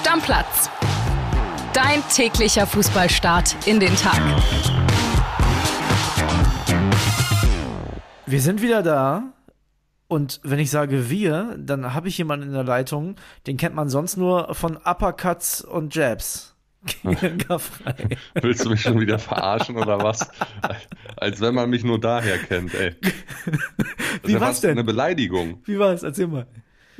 Stammplatz. 0.00 0.70
Dein 1.74 2.02
täglicher 2.08 2.66
Fußballstart 2.66 3.54
in 3.66 3.80
den 3.80 3.94
Tag. 3.96 4.18
Wir 8.24 8.40
sind 8.40 8.62
wieder 8.62 8.82
da. 8.82 9.34
Und 10.08 10.40
wenn 10.42 10.58
ich 10.58 10.70
sage 10.70 11.10
wir, 11.10 11.54
dann 11.58 11.92
habe 11.92 12.08
ich 12.08 12.16
jemanden 12.16 12.46
in 12.46 12.54
der 12.54 12.64
Leitung, 12.64 13.16
den 13.46 13.58
kennt 13.58 13.74
man 13.74 13.90
sonst 13.90 14.16
nur 14.16 14.54
von 14.54 14.78
Uppercuts 14.78 15.60
und 15.60 15.94
Jabs. 15.94 16.56
Willst 17.02 18.64
du 18.64 18.70
mich 18.70 18.80
schon 18.80 19.00
wieder 19.00 19.18
verarschen 19.18 19.76
oder 19.76 20.02
was? 20.02 20.26
Als 21.16 21.42
wenn 21.42 21.54
man 21.54 21.68
mich 21.68 21.84
nur 21.84 22.00
daher 22.00 22.38
kennt, 22.38 22.72
ey. 22.72 22.96
Wie 24.24 24.32
ja 24.32 24.40
war's 24.40 24.62
denn? 24.62 24.70
Eine 24.70 24.84
Beleidigung. 24.84 25.60
Wie 25.66 25.78
war's? 25.78 26.02
Erzähl 26.02 26.26
mal. 26.26 26.46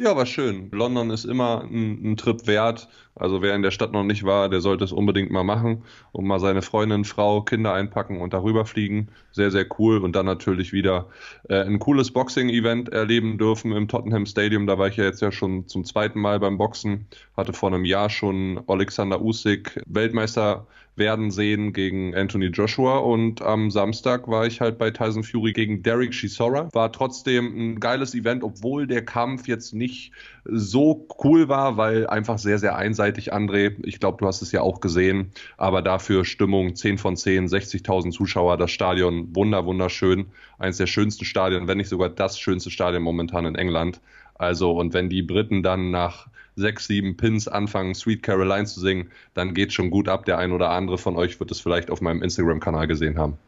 Ja, 0.00 0.16
war 0.16 0.24
schön. 0.24 0.70
London 0.70 1.10
ist 1.10 1.26
immer 1.26 1.62
ein, 1.62 2.12
ein, 2.12 2.16
Trip 2.16 2.46
wert. 2.46 2.88
Also 3.20 3.42
wer 3.42 3.54
in 3.54 3.62
der 3.62 3.70
Stadt 3.70 3.92
noch 3.92 4.02
nicht 4.02 4.24
war, 4.24 4.48
der 4.48 4.60
sollte 4.60 4.84
es 4.84 4.92
unbedingt 4.92 5.30
mal 5.30 5.44
machen 5.44 5.84
und 6.12 6.26
mal 6.26 6.40
seine 6.40 6.62
Freundin, 6.62 7.04
Frau, 7.04 7.42
Kinder 7.42 7.74
einpacken 7.74 8.20
und 8.20 8.32
darüber 8.32 8.64
fliegen. 8.64 9.08
Sehr, 9.32 9.50
sehr 9.50 9.66
cool. 9.78 9.98
Und 9.98 10.16
dann 10.16 10.26
natürlich 10.26 10.72
wieder 10.72 11.06
äh, 11.48 11.60
ein 11.60 11.78
cooles 11.78 12.10
Boxing-Event 12.12 12.88
erleben 12.88 13.38
dürfen 13.38 13.72
im 13.72 13.88
Tottenham 13.88 14.26
Stadium. 14.26 14.66
Da 14.66 14.78
war 14.78 14.88
ich 14.88 14.96
ja 14.96 15.04
jetzt 15.04 15.20
ja 15.20 15.30
schon 15.30 15.68
zum 15.68 15.84
zweiten 15.84 16.20
Mal 16.20 16.40
beim 16.40 16.58
Boxen. 16.58 17.06
Hatte 17.36 17.52
vor 17.52 17.68
einem 17.68 17.84
Jahr 17.84 18.10
schon 18.10 18.62
Alexander 18.66 19.20
Usyk 19.20 19.82
Weltmeister 19.86 20.66
werden 21.00 21.30
sehen 21.32 21.72
gegen 21.72 22.14
Anthony 22.14 22.46
Joshua 22.46 22.98
und 22.98 23.42
am 23.42 23.70
Samstag 23.70 24.28
war 24.28 24.46
ich 24.46 24.60
halt 24.60 24.78
bei 24.78 24.90
Tyson 24.90 25.24
Fury 25.24 25.52
gegen 25.52 25.82
Derek 25.82 26.12
Chisora. 26.12 26.68
War 26.72 26.92
trotzdem 26.92 27.46
ein 27.56 27.80
geiles 27.80 28.14
Event, 28.14 28.44
obwohl 28.44 28.86
der 28.86 29.04
Kampf 29.04 29.48
jetzt 29.48 29.72
nicht 29.72 30.12
so 30.44 31.06
cool 31.24 31.48
war, 31.48 31.76
weil 31.76 32.06
einfach 32.06 32.38
sehr, 32.38 32.58
sehr 32.58 32.76
einseitig, 32.76 33.09
André. 33.18 33.74
Ich 33.84 34.00
glaube, 34.00 34.18
du 34.18 34.26
hast 34.26 34.42
es 34.42 34.52
ja 34.52 34.62
auch 34.62 34.80
gesehen, 34.80 35.32
aber 35.56 35.82
dafür 35.82 36.24
Stimmung 36.24 36.74
10 36.74 36.98
von 36.98 37.16
10, 37.16 37.48
60.000 37.48 38.10
Zuschauer, 38.10 38.56
das 38.56 38.70
Stadion 38.70 39.34
wunder, 39.34 39.66
wunderschön. 39.66 40.26
Eines 40.58 40.78
der 40.78 40.86
schönsten 40.86 41.24
Stadien, 41.24 41.68
wenn 41.68 41.78
nicht 41.78 41.88
sogar 41.88 42.08
das 42.08 42.38
schönste 42.38 42.70
Stadion 42.70 43.02
momentan 43.02 43.44
in 43.44 43.54
England. 43.54 44.00
Also, 44.34 44.72
und 44.72 44.94
wenn 44.94 45.08
die 45.08 45.22
Briten 45.22 45.62
dann 45.62 45.90
nach 45.90 46.28
sechs, 46.56 46.86
sieben 46.86 47.16
Pins 47.16 47.48
anfangen, 47.48 47.94
Sweet 47.94 48.22
Caroline 48.22 48.66
zu 48.66 48.80
singen, 48.80 49.10
dann 49.34 49.54
geht 49.54 49.72
schon 49.72 49.90
gut 49.90 50.08
ab. 50.08 50.24
Der 50.24 50.38
ein 50.38 50.52
oder 50.52 50.70
andere 50.70 50.98
von 50.98 51.16
euch 51.16 51.38
wird 51.40 51.50
es 51.50 51.60
vielleicht 51.60 51.90
auf 51.90 52.00
meinem 52.00 52.22
Instagram-Kanal 52.22 52.86
gesehen 52.86 53.18
haben. 53.18 53.38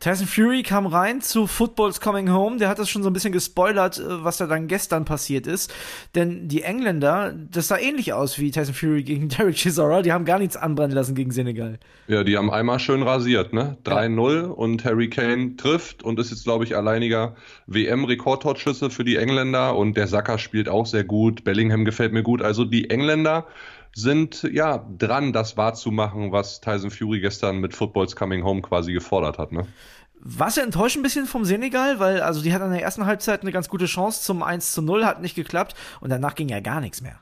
Tyson 0.00 0.26
Fury 0.26 0.62
kam 0.62 0.86
rein 0.86 1.22
zu 1.22 1.46
Football's 1.46 2.00
Coming 2.00 2.30
Home. 2.30 2.58
Der 2.58 2.68
hat 2.68 2.78
das 2.78 2.90
schon 2.90 3.02
so 3.02 3.08
ein 3.08 3.12
bisschen 3.12 3.32
gespoilert, 3.32 3.98
äh, 3.98 4.22
was 4.22 4.36
da 4.36 4.46
dann 4.46 4.68
gestern 4.68 5.04
passiert 5.04 5.46
ist. 5.46 5.72
Denn 6.14 6.46
die 6.48 6.62
Engländer, 6.62 7.32
das 7.32 7.68
sah 7.68 7.78
ähnlich 7.78 8.12
aus 8.12 8.38
wie 8.38 8.50
Tyson 8.50 8.74
Fury 8.74 9.02
gegen 9.02 9.28
Derek 9.30 9.56
Chisora. 9.56 10.02
Die 10.02 10.12
haben 10.12 10.24
gar 10.24 10.38
nichts 10.38 10.56
anbrennen 10.56 10.94
lassen 10.94 11.14
gegen 11.14 11.30
Senegal. 11.30 11.78
Ja, 12.06 12.22
die 12.22 12.36
haben 12.36 12.50
einmal 12.50 12.80
schön 12.80 13.02
rasiert, 13.02 13.52
ne? 13.52 13.78
3-0 13.84 14.34
ja. 14.34 14.46
und 14.48 14.84
Harry 14.84 15.08
Kane 15.08 15.56
trifft 15.56 16.02
und 16.02 16.18
ist 16.18 16.30
jetzt, 16.30 16.44
glaube 16.44 16.64
ich, 16.64 16.76
alleiniger 16.76 17.34
WM-Rekordtorschüsse 17.66 18.90
für 18.90 19.04
die 19.04 19.16
Engländer. 19.16 19.76
Und 19.76 19.96
der 19.96 20.06
Sacker 20.06 20.38
spielt 20.38 20.68
auch 20.68 20.86
sehr 20.86 21.04
gut. 21.04 21.44
Bellingham 21.44 21.84
gefällt 21.84 22.12
mir 22.12 22.22
gut. 22.22 22.42
Also 22.42 22.64
die 22.64 22.90
Engländer 22.90 23.46
sind 23.94 24.42
ja 24.42 24.84
dran, 24.98 25.32
das 25.32 25.56
wahrzumachen, 25.56 26.32
was 26.32 26.60
Tyson 26.60 26.90
Fury 26.90 27.20
gestern 27.20 27.58
mit 27.58 27.74
Footballs 27.74 28.16
Coming 28.16 28.44
Home 28.44 28.62
quasi 28.62 28.92
gefordert 28.92 29.38
hat. 29.38 29.52
Ne? 29.52 29.66
Was 30.20 30.56
enttäuscht 30.56 30.96
ein 30.96 31.02
bisschen 31.02 31.26
vom 31.26 31.44
Senegal, 31.44 32.00
weil 32.00 32.20
also 32.20 32.42
die 32.42 32.52
hatten 32.52 32.66
in 32.66 32.72
der 32.72 32.82
ersten 32.82 33.06
Halbzeit 33.06 33.42
eine 33.42 33.52
ganz 33.52 33.68
gute 33.68 33.86
Chance 33.86 34.22
zum 34.22 34.42
1 34.42 34.72
zu 34.72 34.82
0, 34.82 35.04
hat 35.04 35.20
nicht 35.20 35.34
geklappt 35.34 35.74
und 36.00 36.10
danach 36.10 36.34
ging 36.34 36.48
ja 36.48 36.60
gar 36.60 36.80
nichts 36.80 37.02
mehr 37.02 37.20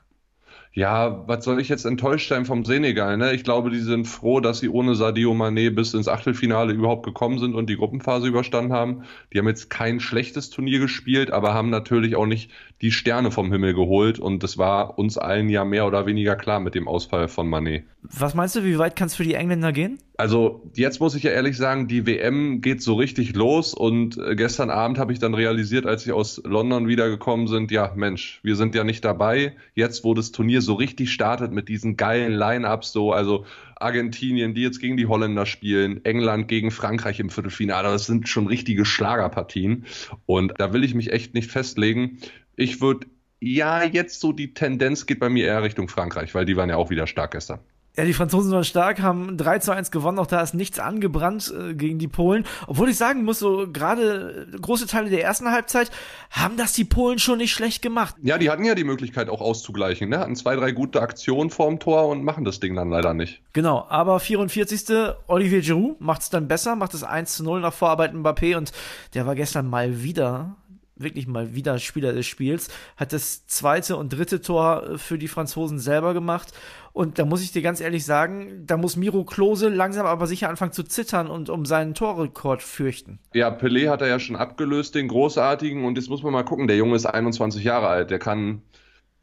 ja, 0.75 1.27
was 1.27 1.45
soll 1.45 1.61
ich 1.61 1.69
jetzt 1.69 1.85
enttäuscht 1.85 2.29
sein 2.29 2.45
vom 2.45 2.65
Senegal? 2.65 3.15
Ne? 3.17 3.33
Ich 3.33 3.43
glaube, 3.43 3.69
die 3.69 3.79
sind 3.79 4.05
froh, 4.07 4.39
dass 4.39 4.59
sie 4.59 4.69
ohne 4.69 4.95
Sadio 4.95 5.31
Mané 5.33 5.69
bis 5.69 5.93
ins 5.93 6.07
Achtelfinale 6.07 6.73
überhaupt 6.73 7.05
gekommen 7.05 7.37
sind 7.37 7.53
und 7.53 7.69
die 7.69 7.77
Gruppenphase 7.77 8.27
überstanden 8.27 8.73
haben. 8.73 9.03
Die 9.31 9.37
haben 9.37 9.47
jetzt 9.47 9.69
kein 9.69 9.99
schlechtes 9.99 10.49
Turnier 10.49 10.79
gespielt, 10.79 11.29
aber 11.29 11.53
haben 11.53 11.69
natürlich 11.69 12.15
auch 12.15 12.25
nicht 12.25 12.49
die 12.81 12.91
Sterne 12.91 13.29
vom 13.29 13.51
Himmel 13.51 13.75
geholt 13.75 14.17
und 14.17 14.41
das 14.41 14.57
war 14.57 14.97
uns 14.97 15.19
allen 15.19 15.47
ja 15.47 15.63
mehr 15.63 15.85
oder 15.85 16.07
weniger 16.07 16.35
klar 16.35 16.59
mit 16.59 16.73
dem 16.73 16.87
Ausfall 16.87 17.27
von 17.27 17.47
Mané. 17.47 17.83
Was 18.01 18.33
meinst 18.33 18.55
du, 18.55 18.63
wie 18.63 18.79
weit 18.79 18.95
kann 18.95 19.07
es 19.07 19.15
für 19.15 19.23
die 19.23 19.35
Engländer 19.35 19.71
gehen? 19.71 19.99
Also 20.15 20.69
jetzt 20.75 20.99
muss 20.99 21.15
ich 21.15 21.23
ja 21.23 21.31
ehrlich 21.31 21.57
sagen, 21.57 21.87
die 21.87 22.05
WM 22.05 22.61
geht 22.61 22.83
so 22.83 22.93
richtig 22.93 23.35
los 23.35 23.73
und 23.73 24.17
äh, 24.17 24.35
gestern 24.35 24.69
Abend 24.69 24.99
habe 24.99 25.11
ich 25.11 25.17
dann 25.17 25.33
realisiert, 25.33 25.87
als 25.87 26.05
ich 26.05 26.11
aus 26.11 26.39
London 26.45 26.87
wiedergekommen 26.87 27.47
sind, 27.47 27.71
ja 27.71 27.91
Mensch, 27.95 28.39
wir 28.43 28.55
sind 28.55 28.75
ja 28.75 28.83
nicht 28.83 29.03
dabei. 29.03 29.55
Jetzt, 29.73 30.03
wo 30.03 30.13
das 30.13 30.31
Turnier 30.31 30.61
so 30.61 30.75
richtig 30.75 31.11
startet 31.11 31.51
mit 31.51 31.67
diesen 31.67 31.97
geilen 31.97 32.33
Line-Ups, 32.33 32.91
so, 32.91 33.11
also 33.11 33.45
Argentinien, 33.75 34.53
die 34.53 34.61
jetzt 34.61 34.79
gegen 34.79 34.97
die 34.97 35.07
Holländer 35.07 35.47
spielen, 35.47 36.05
England 36.05 36.47
gegen 36.47 36.69
Frankreich 36.69 37.19
im 37.19 37.31
Viertelfinale, 37.31 37.89
das 37.89 38.05
sind 38.05 38.29
schon 38.29 38.45
richtige 38.45 38.85
Schlagerpartien 38.85 39.85
und 40.27 40.53
da 40.57 40.73
will 40.73 40.83
ich 40.83 40.93
mich 40.93 41.11
echt 41.11 41.33
nicht 41.33 41.49
festlegen. 41.49 42.19
Ich 42.55 42.81
würde 42.81 43.07
ja, 43.39 43.83
jetzt 43.83 44.21
so 44.21 44.31
die 44.31 44.53
Tendenz 44.53 45.05
geht 45.05 45.19
bei 45.19 45.27
mir 45.27 45.47
eher 45.47 45.63
Richtung 45.63 45.89
Frankreich, 45.89 46.33
weil 46.33 46.45
die 46.45 46.55
waren 46.55 46.69
ja 46.69 46.77
auch 46.77 46.89
wieder 46.91 47.07
stark 47.07 47.31
gestern. 47.31 47.59
Ja, 47.95 48.05
die 48.05 48.13
Franzosen 48.13 48.51
waren 48.51 48.63
stark, 48.63 49.01
haben 49.01 49.37
3 49.37 49.59
zu 49.59 49.71
1 49.71 49.91
gewonnen, 49.91 50.17
auch 50.17 50.25
da 50.25 50.41
ist 50.41 50.55
nichts 50.55 50.79
angebrannt 50.79 51.53
äh, 51.55 51.75
gegen 51.75 51.99
die 51.99 52.07
Polen. 52.07 52.43
Obwohl 52.65 52.89
ich 52.89 52.97
sagen 52.97 53.23
muss, 53.23 53.37
so 53.37 53.67
gerade 53.71 54.47
große 54.59 54.87
Teile 54.87 55.11
der 55.11 55.23
ersten 55.23 55.51
Halbzeit 55.51 55.91
haben 56.31 56.57
das 56.57 56.73
die 56.73 56.85
Polen 56.85 57.19
schon 57.19 57.37
nicht 57.37 57.51
schlecht 57.51 57.83
gemacht. 57.83 58.15
Ja, 58.23 58.39
die 58.39 58.49
hatten 58.49 58.65
ja 58.65 58.73
die 58.73 58.83
Möglichkeit 58.83 59.29
auch 59.29 59.41
auszugleichen, 59.41 60.09
ne? 60.09 60.17
Hatten 60.17 60.35
zwei, 60.35 60.55
drei 60.55 60.71
gute 60.71 61.01
Aktionen 61.01 61.51
vorm 61.51 61.79
Tor 61.79 62.07
und 62.07 62.23
machen 62.23 62.45
das 62.45 62.59
Ding 62.59 62.75
dann 62.75 62.89
leider 62.89 63.13
nicht. 63.13 63.43
Genau, 63.53 63.85
aber 63.89 64.19
44. 64.19 65.13
Olivier 65.27 65.61
Giroud 65.61 66.01
macht 66.01 66.23
es 66.23 66.31
dann 66.31 66.47
besser, 66.47 66.75
macht 66.75 66.95
es 66.95 67.03
1 67.03 67.35
zu 67.35 67.43
0 67.43 67.61
nach 67.61 67.73
Vorarbeit 67.73 68.13
Mbappé 68.15 68.57
und 68.57 68.71
der 69.13 69.27
war 69.27 69.35
gestern 69.35 69.69
mal 69.69 70.01
wieder 70.01 70.55
wirklich 70.95 71.27
mal 71.27 71.55
wieder 71.55 71.79
Spieler 71.79 72.13
des 72.13 72.25
Spiels, 72.25 72.69
hat 72.97 73.13
das 73.13 73.47
zweite 73.47 73.97
und 73.97 74.13
dritte 74.13 74.41
Tor 74.41 74.97
für 74.97 75.17
die 75.17 75.27
Franzosen 75.27 75.79
selber 75.79 76.13
gemacht. 76.13 76.53
Und 76.93 77.17
da 77.17 77.25
muss 77.25 77.41
ich 77.41 77.51
dir 77.51 77.63
ganz 77.63 77.81
ehrlich 77.81 78.05
sagen, 78.05 78.65
da 78.67 78.77
muss 78.77 78.95
Miro 78.95 79.25
Klose 79.25 79.67
langsam 79.67 80.05
aber 80.05 80.27
sicher 80.27 80.49
anfangen 80.49 80.73
zu 80.73 80.83
zittern 80.83 81.27
und 81.27 81.49
um 81.49 81.65
seinen 81.65 81.95
Torrekord 81.95 82.61
fürchten. 82.61 83.19
Ja, 83.33 83.49
Pelé 83.49 83.89
hat 83.89 84.01
er 84.01 84.07
ja 84.07 84.19
schon 84.19 84.35
abgelöst, 84.35 84.93
den 84.93 85.07
großartigen. 85.07 85.85
Und 85.85 85.97
jetzt 85.97 86.09
muss 86.09 86.21
man 86.21 86.31
mal 86.31 86.43
gucken, 86.43 86.67
der 86.67 86.77
Junge 86.77 86.95
ist 86.95 87.07
21 87.07 87.63
Jahre 87.63 87.87
alt. 87.87 88.11
Der 88.11 88.19
kann 88.19 88.61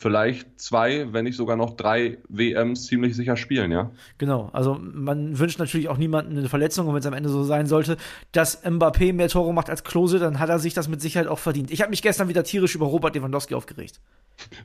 vielleicht 0.00 0.58
zwei, 0.58 1.12
wenn 1.12 1.24
nicht 1.24 1.36
sogar 1.36 1.56
noch 1.56 1.76
drei 1.76 2.18
WMs 2.28 2.86
ziemlich 2.86 3.14
sicher 3.14 3.36
spielen, 3.36 3.70
ja. 3.70 3.90
Genau, 4.16 4.48
also 4.54 4.80
man 4.80 5.38
wünscht 5.38 5.58
natürlich 5.58 5.90
auch 5.90 5.98
niemanden 5.98 6.38
eine 6.38 6.48
Verletzung 6.48 6.86
und 6.86 6.94
wenn 6.94 7.00
es 7.00 7.06
am 7.06 7.12
Ende 7.12 7.28
so 7.28 7.44
sein 7.44 7.66
sollte, 7.66 7.98
dass 8.32 8.64
Mbappé 8.64 9.12
mehr 9.12 9.28
Tore 9.28 9.52
macht 9.52 9.68
als 9.68 9.84
Klose, 9.84 10.18
dann 10.18 10.38
hat 10.38 10.48
er 10.48 10.58
sich 10.58 10.72
das 10.72 10.88
mit 10.88 11.02
Sicherheit 11.02 11.28
auch 11.28 11.38
verdient. 11.38 11.70
Ich 11.70 11.82
habe 11.82 11.90
mich 11.90 12.00
gestern 12.00 12.28
wieder 12.28 12.44
tierisch 12.44 12.74
über 12.74 12.86
Robert 12.86 13.14
Lewandowski 13.14 13.54
aufgeregt. 13.54 14.00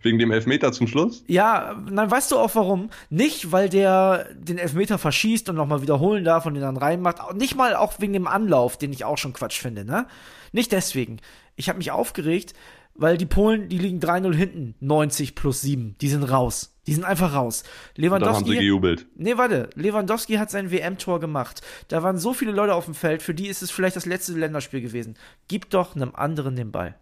Wegen 0.02 0.20
dem 0.20 0.32
Elfmeter 0.32 0.72
zum 0.72 0.88
Schluss? 0.88 1.26
Ja, 1.28 1.76
dann 1.92 2.10
weißt 2.10 2.32
du 2.32 2.38
auch 2.38 2.56
warum. 2.56 2.90
Nicht, 3.10 3.52
weil 3.52 3.68
der 3.68 4.28
den 4.34 4.58
Elfmeter 4.58 4.98
verschießt 4.98 5.50
und 5.50 5.58
nochmal 5.58 5.82
wiederholen 5.82 6.24
darf 6.24 6.46
und 6.46 6.54
den 6.54 6.64
dann 6.64 6.78
reinmacht. 6.78 7.36
Nicht 7.36 7.56
mal 7.58 7.76
auch 7.76 8.00
wegen 8.00 8.14
dem 8.14 8.28
Anlauf, 8.28 8.78
den 8.78 8.94
ich 8.94 9.04
auch 9.04 9.18
schon 9.18 9.34
Quatsch 9.34 9.60
finde, 9.60 9.84
ne? 9.84 10.08
Nicht 10.54 10.72
deswegen. 10.72 11.20
Ich 11.56 11.70
habe 11.70 11.78
mich 11.78 11.92
aufgeregt, 11.92 12.54
weil 12.96 13.18
die 13.18 13.26
Polen, 13.26 13.70
die 13.70 13.78
liegen 13.78 14.00
3-0 14.00 14.34
hinten, 14.34 14.76
90 14.80 15.36
plus 15.36 15.62
7. 15.62 15.96
Die 16.00 16.08
sind 16.08 16.24
raus. 16.24 16.76
Die 16.88 16.94
sind 16.94 17.04
einfach 17.04 17.34
raus. 17.34 17.64
Lewandowski. 17.96 18.34
Dann 18.34 18.44
haben 18.44 18.52
sie 18.52 18.58
gejubelt. 18.58 19.08
Nee, 19.16 19.38
warte. 19.38 19.70
Lewandowski 19.76 20.36
hat 20.36 20.52
sein 20.52 20.72
WM-Tor 20.72 21.20
gemacht. 21.20 21.62
Da 21.88 22.04
waren 22.04 22.18
so 22.18 22.34
viele 22.34 22.52
Leute 22.52 22.76
auf 22.76 22.86
dem 22.86 22.94
Feld, 22.94 23.22
für 23.22 23.34
die 23.34 23.48
ist 23.48 23.62
es 23.62 23.72
vielleicht 23.72 23.96
das 23.96 24.06
letzte 24.06 24.34
Länderspiel 24.34 24.82
gewesen. 24.82 25.16
Gib 25.48 25.70
doch 25.72 25.96
einem 25.96 26.14
anderen 26.14 26.56
den 26.56 26.72
Ball. 26.72 26.96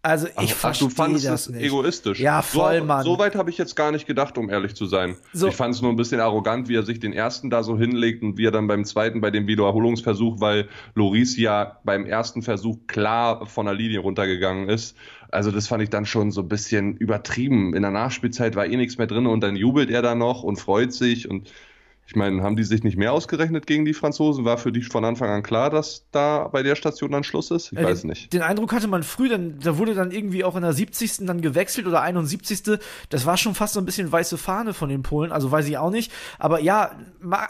Also 0.00 0.28
ich 0.28 0.32
ach, 0.36 0.48
verstehe 0.48 0.88
ach, 0.88 0.90
du 0.90 0.96
fandest 0.96 1.26
das 1.26 1.48
nicht. 1.48 1.64
egoistisch. 1.64 2.20
Ja, 2.20 2.40
voll, 2.40 2.78
so, 2.78 2.84
Mann. 2.84 3.04
So 3.04 3.18
weit 3.18 3.34
habe 3.34 3.50
ich 3.50 3.58
jetzt 3.58 3.74
gar 3.74 3.90
nicht 3.90 4.06
gedacht, 4.06 4.38
um 4.38 4.48
ehrlich 4.48 4.74
zu 4.76 4.86
sein. 4.86 5.16
So. 5.32 5.48
Ich 5.48 5.56
fand 5.56 5.74
es 5.74 5.82
nur 5.82 5.90
ein 5.90 5.96
bisschen 5.96 6.20
arrogant, 6.20 6.68
wie 6.68 6.76
er 6.76 6.84
sich 6.84 7.00
den 7.00 7.12
ersten 7.12 7.50
da 7.50 7.64
so 7.64 7.76
hinlegt 7.76 8.22
und 8.22 8.38
wie 8.38 8.46
er 8.46 8.52
dann 8.52 8.68
beim 8.68 8.84
zweiten 8.84 9.20
bei 9.20 9.32
dem 9.32 9.48
Wiederholungsversuch, 9.48 10.40
weil 10.40 10.68
Loris 10.94 11.36
ja 11.36 11.78
beim 11.84 12.06
ersten 12.06 12.42
Versuch 12.42 12.78
klar 12.86 13.46
von 13.46 13.66
der 13.66 13.74
Linie 13.74 13.98
runtergegangen 13.98 14.68
ist. 14.68 14.96
Also 15.30 15.50
das 15.50 15.66
fand 15.66 15.82
ich 15.82 15.90
dann 15.90 16.06
schon 16.06 16.30
so 16.30 16.42
ein 16.42 16.48
bisschen 16.48 16.96
übertrieben. 16.96 17.74
In 17.74 17.82
der 17.82 17.90
Nachspielzeit 17.90 18.54
war 18.54 18.66
eh 18.66 18.76
nichts 18.76 18.98
mehr 18.98 19.08
drin 19.08 19.26
und 19.26 19.40
dann 19.40 19.56
jubelt 19.56 19.90
er 19.90 20.00
da 20.00 20.14
noch 20.14 20.44
und 20.44 20.58
freut 20.58 20.92
sich 20.92 21.28
und 21.28 21.50
Ich 22.08 22.16
meine, 22.16 22.42
haben 22.42 22.56
die 22.56 22.64
sich 22.64 22.82
nicht 22.84 22.96
mehr 22.96 23.12
ausgerechnet 23.12 23.66
gegen 23.66 23.84
die 23.84 23.92
Franzosen? 23.92 24.46
War 24.46 24.56
für 24.56 24.72
die 24.72 24.80
von 24.80 25.04
Anfang 25.04 25.28
an 25.28 25.42
klar, 25.42 25.68
dass 25.68 26.06
da 26.10 26.48
bei 26.48 26.62
der 26.62 26.74
Station 26.74 27.12
dann 27.12 27.22
Schluss 27.22 27.50
ist? 27.50 27.70
Ich 27.70 27.78
äh, 27.78 27.84
weiß 27.84 28.04
nicht. 28.04 28.32
Den 28.32 28.40
Eindruck 28.40 28.72
hatte 28.72 28.88
man 28.88 29.02
früh, 29.02 29.28
denn 29.28 29.58
da 29.62 29.76
wurde 29.76 29.94
dann 29.94 30.10
irgendwie 30.10 30.42
auch 30.42 30.56
in 30.56 30.62
der 30.62 30.72
70. 30.72 31.26
dann 31.26 31.42
gewechselt 31.42 31.86
oder 31.86 32.00
71. 32.00 32.78
Das 33.10 33.26
war 33.26 33.36
schon 33.36 33.54
fast 33.54 33.74
so 33.74 33.80
ein 33.80 33.84
bisschen 33.84 34.10
weiße 34.10 34.38
Fahne 34.38 34.72
von 34.72 34.88
den 34.88 35.02
Polen, 35.02 35.32
also 35.32 35.52
weiß 35.52 35.68
ich 35.68 35.76
auch 35.76 35.90
nicht. 35.90 36.10
Aber 36.38 36.60
ja, 36.60 36.92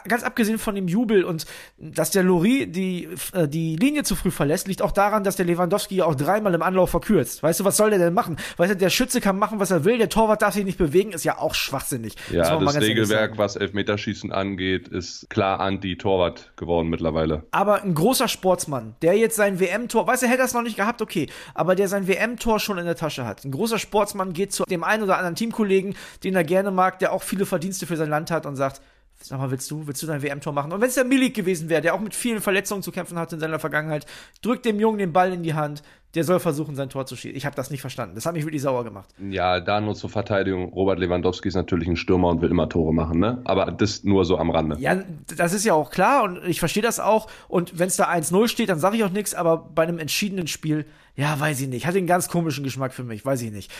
ganz 0.05 0.23
abgesehen 0.23 0.59
von 0.59 0.75
dem 0.75 0.89
Jubel 0.89 1.23
und 1.23 1.45
dass 1.77 2.11
der 2.11 2.23
Lori 2.23 2.67
die, 2.67 3.07
äh, 3.31 3.47
die 3.47 3.77
Linie 3.77 4.03
zu 4.03 4.17
früh 4.17 4.29
verlässt, 4.29 4.67
liegt 4.67 4.81
auch 4.81 4.91
daran, 4.91 5.23
dass 5.23 5.37
der 5.37 5.45
Lewandowski 5.45 5.95
ja 5.95 6.05
auch 6.05 6.15
dreimal 6.15 6.53
im 6.53 6.63
Anlauf 6.63 6.89
verkürzt. 6.89 7.43
Weißt 7.43 7.61
du, 7.61 7.63
was 7.63 7.77
soll 7.77 7.91
der 7.91 7.99
denn 7.99 8.13
machen? 8.13 8.35
Weißt 8.57 8.73
du, 8.73 8.75
der 8.75 8.89
Schütze 8.89 9.21
kann 9.21 9.39
machen, 9.39 9.61
was 9.61 9.71
er 9.71 9.85
will, 9.85 9.97
der 9.97 10.09
Torwart 10.09 10.41
darf 10.41 10.53
sich 10.53 10.65
nicht 10.65 10.77
bewegen, 10.77 11.13
ist 11.13 11.23
ja 11.23 11.37
auch 11.37 11.55
schwachsinnig. 11.55 12.15
Ja, 12.29 12.59
das 12.59 12.81
Regelwerk, 12.81 13.37
was 13.37 13.55
Elfmeterschießen 13.55 14.33
angeht, 14.51 14.87
ist 14.87 15.29
klar 15.29 15.59
anti-Torwart 15.59 16.53
geworden 16.55 16.89
mittlerweile. 16.89 17.43
Aber 17.51 17.83
ein 17.83 17.93
großer 17.93 18.27
Sportsmann, 18.27 18.95
der 19.01 19.17
jetzt 19.17 19.35
sein 19.35 19.59
WM-Tor, 19.59 20.07
weißt 20.07 20.23
du, 20.23 20.27
hätte 20.27 20.39
das 20.39 20.53
noch 20.53 20.61
nicht 20.61 20.77
gehabt, 20.77 21.01
okay, 21.01 21.27
aber 21.53 21.75
der 21.75 21.87
sein 21.87 22.07
WM-Tor 22.07 22.59
schon 22.59 22.77
in 22.77 22.85
der 22.85 22.95
Tasche 22.95 23.25
hat. 23.25 23.45
Ein 23.45 23.51
großer 23.51 23.79
Sportsmann 23.79 24.33
geht 24.33 24.51
zu 24.51 24.63
dem 24.65 24.83
einen 24.83 25.03
oder 25.03 25.17
anderen 25.17 25.35
Teamkollegen, 25.35 25.95
den 26.23 26.35
er 26.35 26.43
gerne 26.43 26.71
mag, 26.71 26.99
der 26.99 27.13
auch 27.13 27.23
viele 27.23 27.45
Verdienste 27.45 27.85
für 27.85 27.97
sein 27.97 28.09
Land 28.09 28.31
hat 28.31 28.45
und 28.45 28.55
sagt, 28.55 28.81
Sag 29.21 29.37
mal, 29.37 29.51
willst 29.51 29.69
du, 29.69 29.85
willst 29.85 30.01
du 30.01 30.07
dein 30.07 30.23
WM-Tor 30.23 30.53
machen? 30.53 30.71
Und 30.71 30.79
wenn 30.79 30.87
es 30.87 30.95
der 30.95 31.03
Milik 31.03 31.33
gewesen 31.33 31.67
wäre, 31.67 31.81
der 31.81 31.93
auch 31.93 31.99
mit 31.99 32.15
vielen 32.15 32.39
Verletzungen 32.39 32.81
zu 32.81 32.91
kämpfen 32.91 33.19
hatte 33.19 33.35
in 33.35 33.41
seiner 33.41 33.59
Vergangenheit, 33.59 34.05
drückt 34.41 34.63
dem 34.65 34.79
Jungen 34.79 34.97
den 34.97 35.11
Ball 35.11 35.33
in 35.33 35.43
die 35.43 35.53
Hand, 35.53 35.83
der 36.15 36.23
soll 36.23 36.39
versuchen, 36.39 36.75
sein 36.75 36.89
Tor 36.89 37.05
zu 37.05 37.15
schießen. 37.15 37.35
Ich 37.37 37.45
habe 37.45 37.55
das 37.55 37.69
nicht 37.69 37.81
verstanden. 37.81 38.15
Das 38.15 38.25
hat 38.25 38.33
mich 38.33 38.43
wirklich 38.43 38.61
sauer 38.61 38.83
gemacht. 38.83 39.09
Ja, 39.19 39.59
da 39.59 39.79
nur 39.79 39.93
zur 39.93 40.09
Verteidigung. 40.09 40.69
Robert 40.73 40.99
Lewandowski 40.99 41.49
ist 41.49 41.55
natürlich 41.55 41.87
ein 41.87 41.97
Stürmer 41.97 42.29
und 42.29 42.41
will 42.41 42.49
immer 42.49 42.67
Tore 42.67 42.93
machen, 42.93 43.19
ne? 43.19 43.41
Aber 43.43 43.71
das 43.71 44.03
nur 44.03 44.25
so 44.25 44.37
am 44.37 44.49
Rande. 44.49 44.77
Ja, 44.79 45.03
das 45.37 45.53
ist 45.53 45.65
ja 45.65 45.73
auch 45.73 45.91
klar 45.91 46.23
und 46.23 46.43
ich 46.45 46.59
verstehe 46.59 46.81
das 46.81 46.99
auch. 46.99 47.27
Und 47.47 47.77
wenn 47.77 47.87
es 47.87 47.97
da 47.97 48.09
1-0 48.09 48.47
steht, 48.47 48.69
dann 48.69 48.79
sage 48.79 48.95
ich 48.95 49.03
auch 49.03 49.11
nichts. 49.11 49.35
Aber 49.35 49.57
bei 49.57 49.83
einem 49.83 49.99
entschiedenen 49.99 50.47
Spiel, 50.47 50.87
ja, 51.15 51.39
weiß 51.39 51.61
ich 51.61 51.67
nicht. 51.67 51.85
Hat 51.85 51.95
einen 51.95 52.07
ganz 52.07 52.27
komischen 52.27 52.63
Geschmack 52.63 52.93
für 52.93 53.03
mich, 53.03 53.23
weiß 53.23 53.41
ich 53.43 53.51
nicht. 53.51 53.71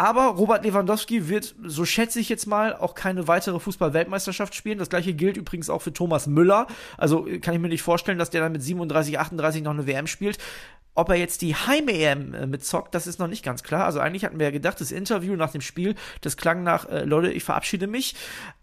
Aber 0.00 0.28
Robert 0.28 0.64
Lewandowski 0.64 1.28
wird, 1.28 1.54
so 1.62 1.84
schätze 1.84 2.20
ich 2.20 2.30
jetzt 2.30 2.46
mal, 2.46 2.74
auch 2.74 2.94
keine 2.94 3.28
weitere 3.28 3.60
Fußball-Weltmeisterschaft 3.60 4.54
spielen. 4.54 4.78
Das 4.78 4.88
gleiche 4.88 5.12
gilt 5.12 5.36
übrigens 5.36 5.68
auch 5.68 5.82
für 5.82 5.92
Thomas 5.92 6.26
Müller. 6.26 6.68
Also 6.96 7.26
kann 7.42 7.52
ich 7.52 7.60
mir 7.60 7.68
nicht 7.68 7.82
vorstellen, 7.82 8.16
dass 8.16 8.30
der 8.30 8.40
dann 8.40 8.52
mit 8.52 8.62
37, 8.62 9.18
38 9.18 9.62
noch 9.62 9.72
eine 9.72 9.86
WM 9.86 10.06
spielt. 10.06 10.38
Ob 10.94 11.08
er 11.08 11.16
jetzt 11.16 11.42
die 11.42 11.54
Heim-EM 11.54 12.34
äh, 12.34 12.46
mitzockt, 12.46 12.94
das 12.94 13.06
ist 13.06 13.20
noch 13.20 13.28
nicht 13.28 13.44
ganz 13.44 13.62
klar. 13.62 13.84
Also 13.84 14.00
eigentlich 14.00 14.24
hatten 14.24 14.38
wir 14.38 14.46
ja 14.46 14.50
gedacht, 14.50 14.80
das 14.80 14.90
Interview 14.90 15.36
nach 15.36 15.52
dem 15.52 15.60
Spiel, 15.60 15.94
das 16.20 16.36
klang 16.36 16.62
nach, 16.62 16.88
äh, 16.88 17.04
Leute, 17.04 17.30
ich 17.30 17.44
verabschiede 17.44 17.86
mich. 17.86 18.16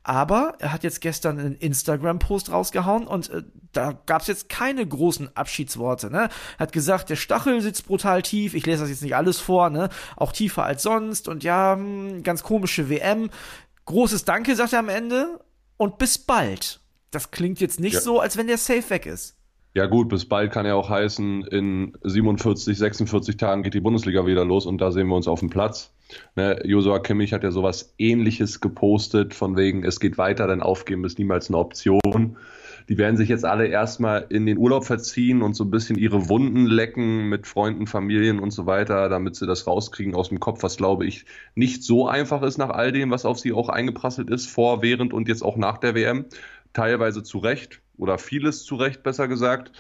Aber 0.04 0.56
er 0.60 0.74
hat 0.74 0.84
jetzt 0.84 1.02
gestern 1.02 1.40
einen 1.40 1.56
Instagram-Post 1.56 2.52
rausgehauen 2.52 3.08
und 3.08 3.30
äh, 3.30 3.44
da 3.72 3.94
gab 4.06 4.22
es 4.22 4.28
jetzt 4.28 4.50
keine 4.50 4.86
großen 4.86 5.36
Abschiedsworte. 5.36 6.12
Ne? 6.12 6.30
Hat 6.60 6.72
gesagt, 6.74 7.10
der 7.10 7.16
Stachel 7.16 7.62
sitzt 7.62 7.88
brutal 7.88 8.22
tief. 8.22 8.54
Ich 8.54 8.66
lese 8.66 8.82
das 8.82 8.90
jetzt 8.90 9.04
nicht 9.04 9.16
alles 9.16 9.40
vor, 9.40 9.70
ne? 9.70 9.90
Auch 10.16 10.32
tiefer 10.32 10.64
als 10.64 10.84
sonst 10.84 11.28
und 11.28 11.44
ja, 11.44 11.76
hm, 11.76 12.24
ganz 12.24 12.44
komische 12.44 12.90
WM. 12.90 13.30
Großes 13.86 14.26
Danke, 14.26 14.56
sagt 14.56 14.74
er 14.74 14.80
am 14.80 14.90
Ende 14.90 15.40
und 15.78 15.98
bis 15.98 16.18
bald. 16.18 16.82
Das 17.12 17.32
klingt 17.32 17.62
jetzt 17.62 17.80
nicht 17.80 17.94
ja. 17.94 18.02
so, 18.02 18.20
als 18.20 18.36
wenn 18.36 18.48
der 18.48 18.58
Safe 18.58 18.90
weg 18.90 19.06
ist. 19.06 19.37
Ja 19.78 19.86
gut, 19.86 20.10
bis 20.10 20.26
bald 20.26 20.52
kann 20.52 20.66
ja 20.66 20.74
auch 20.74 20.90
heißen, 20.90 21.44
in 21.44 21.94
47, 22.04 22.76
46 22.76 23.38
Tagen 23.38 23.62
geht 23.62 23.76
die 23.76 23.80
Bundesliga 23.80 24.26
wieder 24.26 24.44
los 24.44 24.66
und 24.66 24.82
da 24.82 24.92
sehen 24.92 25.08
wir 25.08 25.16
uns 25.16 25.28
auf 25.28 25.40
dem 25.40 25.52
Platz. 25.52 25.94
Ne, 26.36 26.60
Josua 26.66 26.98
Kimmich 26.98 27.32
hat 27.32 27.44
ja 27.44 27.52
sowas 27.52 27.94
ähnliches 28.00 28.60
gepostet, 28.60 29.36
von 29.36 29.56
wegen, 29.56 29.84
es 29.84 30.00
geht 30.00 30.18
weiter, 30.18 30.48
denn 30.48 30.64
aufgeben 30.64 31.06
ist 31.06 31.20
niemals 31.20 31.50
eine 31.50 31.60
Option. 31.60 32.38
Die 32.90 32.98
werden 32.98 33.18
sich 33.18 33.30
jetzt 33.30 33.46
alle 33.46 33.68
erstmal 33.68 34.26
in 34.30 34.48
den 34.48 34.58
Urlaub 34.58 34.86
verziehen 34.86 35.44
und 35.44 35.56
so 35.56 35.66
ein 35.66 35.70
bisschen 35.70 35.98
ihre 35.98 36.28
Wunden 36.30 36.66
lecken 36.66 37.28
mit 37.28 37.46
Freunden, 37.46 37.86
Familien 37.86 38.40
und 38.40 38.52
so 38.52 38.66
weiter, 38.66 39.10
damit 39.10 39.36
sie 39.36 39.46
das 39.46 39.68
rauskriegen 39.68 40.16
aus 40.16 40.30
dem 40.30 40.40
Kopf, 40.40 40.64
was 40.64 40.78
glaube 40.78 41.06
ich 41.06 41.26
nicht 41.54 41.84
so 41.84 42.08
einfach 42.08 42.42
ist 42.42 42.58
nach 42.58 42.70
all 42.70 42.92
dem, 42.92 43.12
was 43.12 43.26
auf 43.26 43.38
sie 43.38 43.52
auch 43.52 43.70
eingeprasselt 43.70 44.30
ist, 44.30 44.50
vor, 44.50 44.82
während 44.82 45.14
und 45.14 45.28
jetzt 45.28 45.44
auch 45.44 45.58
nach 45.58 45.78
der 45.78 45.94
WM. 45.94 46.26
Teilweise 46.78 47.24
zu 47.24 47.40
Recht 47.40 47.82
oder 47.98 48.20
vieles 48.20 48.64
zu 48.64 48.76
Recht, 48.76 49.02
besser 49.02 49.28
gesagt. 49.28 49.72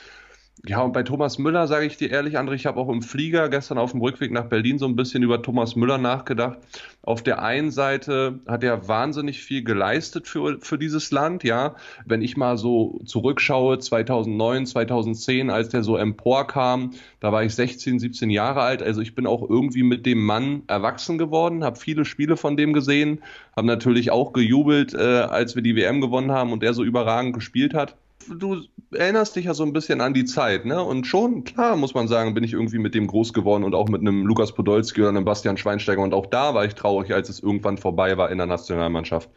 Ja, 0.65 0.81
und 0.81 0.91
bei 0.91 1.03
Thomas 1.03 1.37
Müller 1.37 1.67
sage 1.67 1.85
ich 1.85 1.97
dir 1.97 2.09
ehrlich, 2.09 2.39
André, 2.39 2.53
ich 2.53 2.65
habe 2.65 2.79
auch 2.79 2.89
im 2.89 3.03
Flieger 3.03 3.47
gestern 3.47 3.77
auf 3.77 3.91
dem 3.91 4.01
Rückweg 4.01 4.31
nach 4.31 4.45
Berlin 4.45 4.79
so 4.79 4.87
ein 4.87 4.95
bisschen 4.95 5.21
über 5.21 5.41
Thomas 5.41 5.75
Müller 5.75 5.99
nachgedacht. 5.99 6.57
Auf 7.03 7.21
der 7.21 7.43
einen 7.43 7.69
Seite 7.69 8.39
hat 8.47 8.63
er 8.63 8.87
wahnsinnig 8.87 9.43
viel 9.43 9.63
geleistet 9.63 10.27
für, 10.27 10.59
für 10.59 10.79
dieses 10.79 11.11
Land, 11.11 11.43
ja. 11.43 11.75
Wenn 12.05 12.23
ich 12.23 12.37
mal 12.37 12.57
so 12.57 12.99
zurückschaue, 13.05 13.77
2009, 13.77 14.65
2010, 14.65 15.51
als 15.51 15.69
der 15.69 15.83
so 15.83 15.95
emporkam, 15.95 16.91
da 17.19 17.31
war 17.31 17.43
ich 17.43 17.53
16, 17.53 17.99
17 17.99 18.31
Jahre 18.31 18.61
alt. 18.61 18.81
Also 18.81 19.01
ich 19.01 19.13
bin 19.13 19.27
auch 19.27 19.47
irgendwie 19.47 19.83
mit 19.83 20.07
dem 20.07 20.25
Mann 20.25 20.63
erwachsen 20.67 21.19
geworden, 21.19 21.63
habe 21.63 21.77
viele 21.79 22.03
Spiele 22.03 22.35
von 22.35 22.57
dem 22.57 22.73
gesehen, 22.73 23.21
habe 23.55 23.67
natürlich 23.67 24.09
auch 24.09 24.33
gejubelt, 24.33 24.95
äh, 24.95 24.97
als 24.97 25.55
wir 25.55 25.61
die 25.61 25.75
WM 25.75 26.01
gewonnen 26.01 26.31
haben 26.31 26.51
und 26.51 26.63
er 26.63 26.73
so 26.73 26.83
überragend 26.83 27.33
gespielt 27.35 27.75
hat 27.75 27.95
du 28.29 28.61
erinnerst 28.91 29.35
dich 29.35 29.45
ja 29.45 29.53
so 29.53 29.63
ein 29.63 29.73
bisschen 29.73 30.01
an 30.01 30.13
die 30.13 30.25
Zeit, 30.25 30.65
ne? 30.65 30.81
Und 30.83 31.05
schon, 31.05 31.43
klar, 31.43 31.75
muss 31.75 31.93
man 31.93 32.07
sagen, 32.07 32.33
bin 32.33 32.43
ich 32.43 32.53
irgendwie 32.53 32.79
mit 32.79 32.95
dem 32.95 33.07
groß 33.07 33.33
geworden 33.33 33.63
und 33.63 33.75
auch 33.75 33.89
mit 33.89 34.01
einem 34.01 34.25
Lukas 34.25 34.53
Podolski 34.53 35.01
oder 35.01 35.09
einem 35.09 35.25
Bastian 35.25 35.57
Schweinsteiger. 35.57 36.01
Und 36.01 36.13
auch 36.13 36.25
da 36.25 36.53
war 36.53 36.65
ich 36.65 36.75
traurig, 36.75 37.13
als 37.13 37.29
es 37.29 37.39
irgendwann 37.39 37.77
vorbei 37.77 38.17
war 38.17 38.31
in 38.31 38.37
der 38.37 38.47
Nationalmannschaft. 38.47 39.29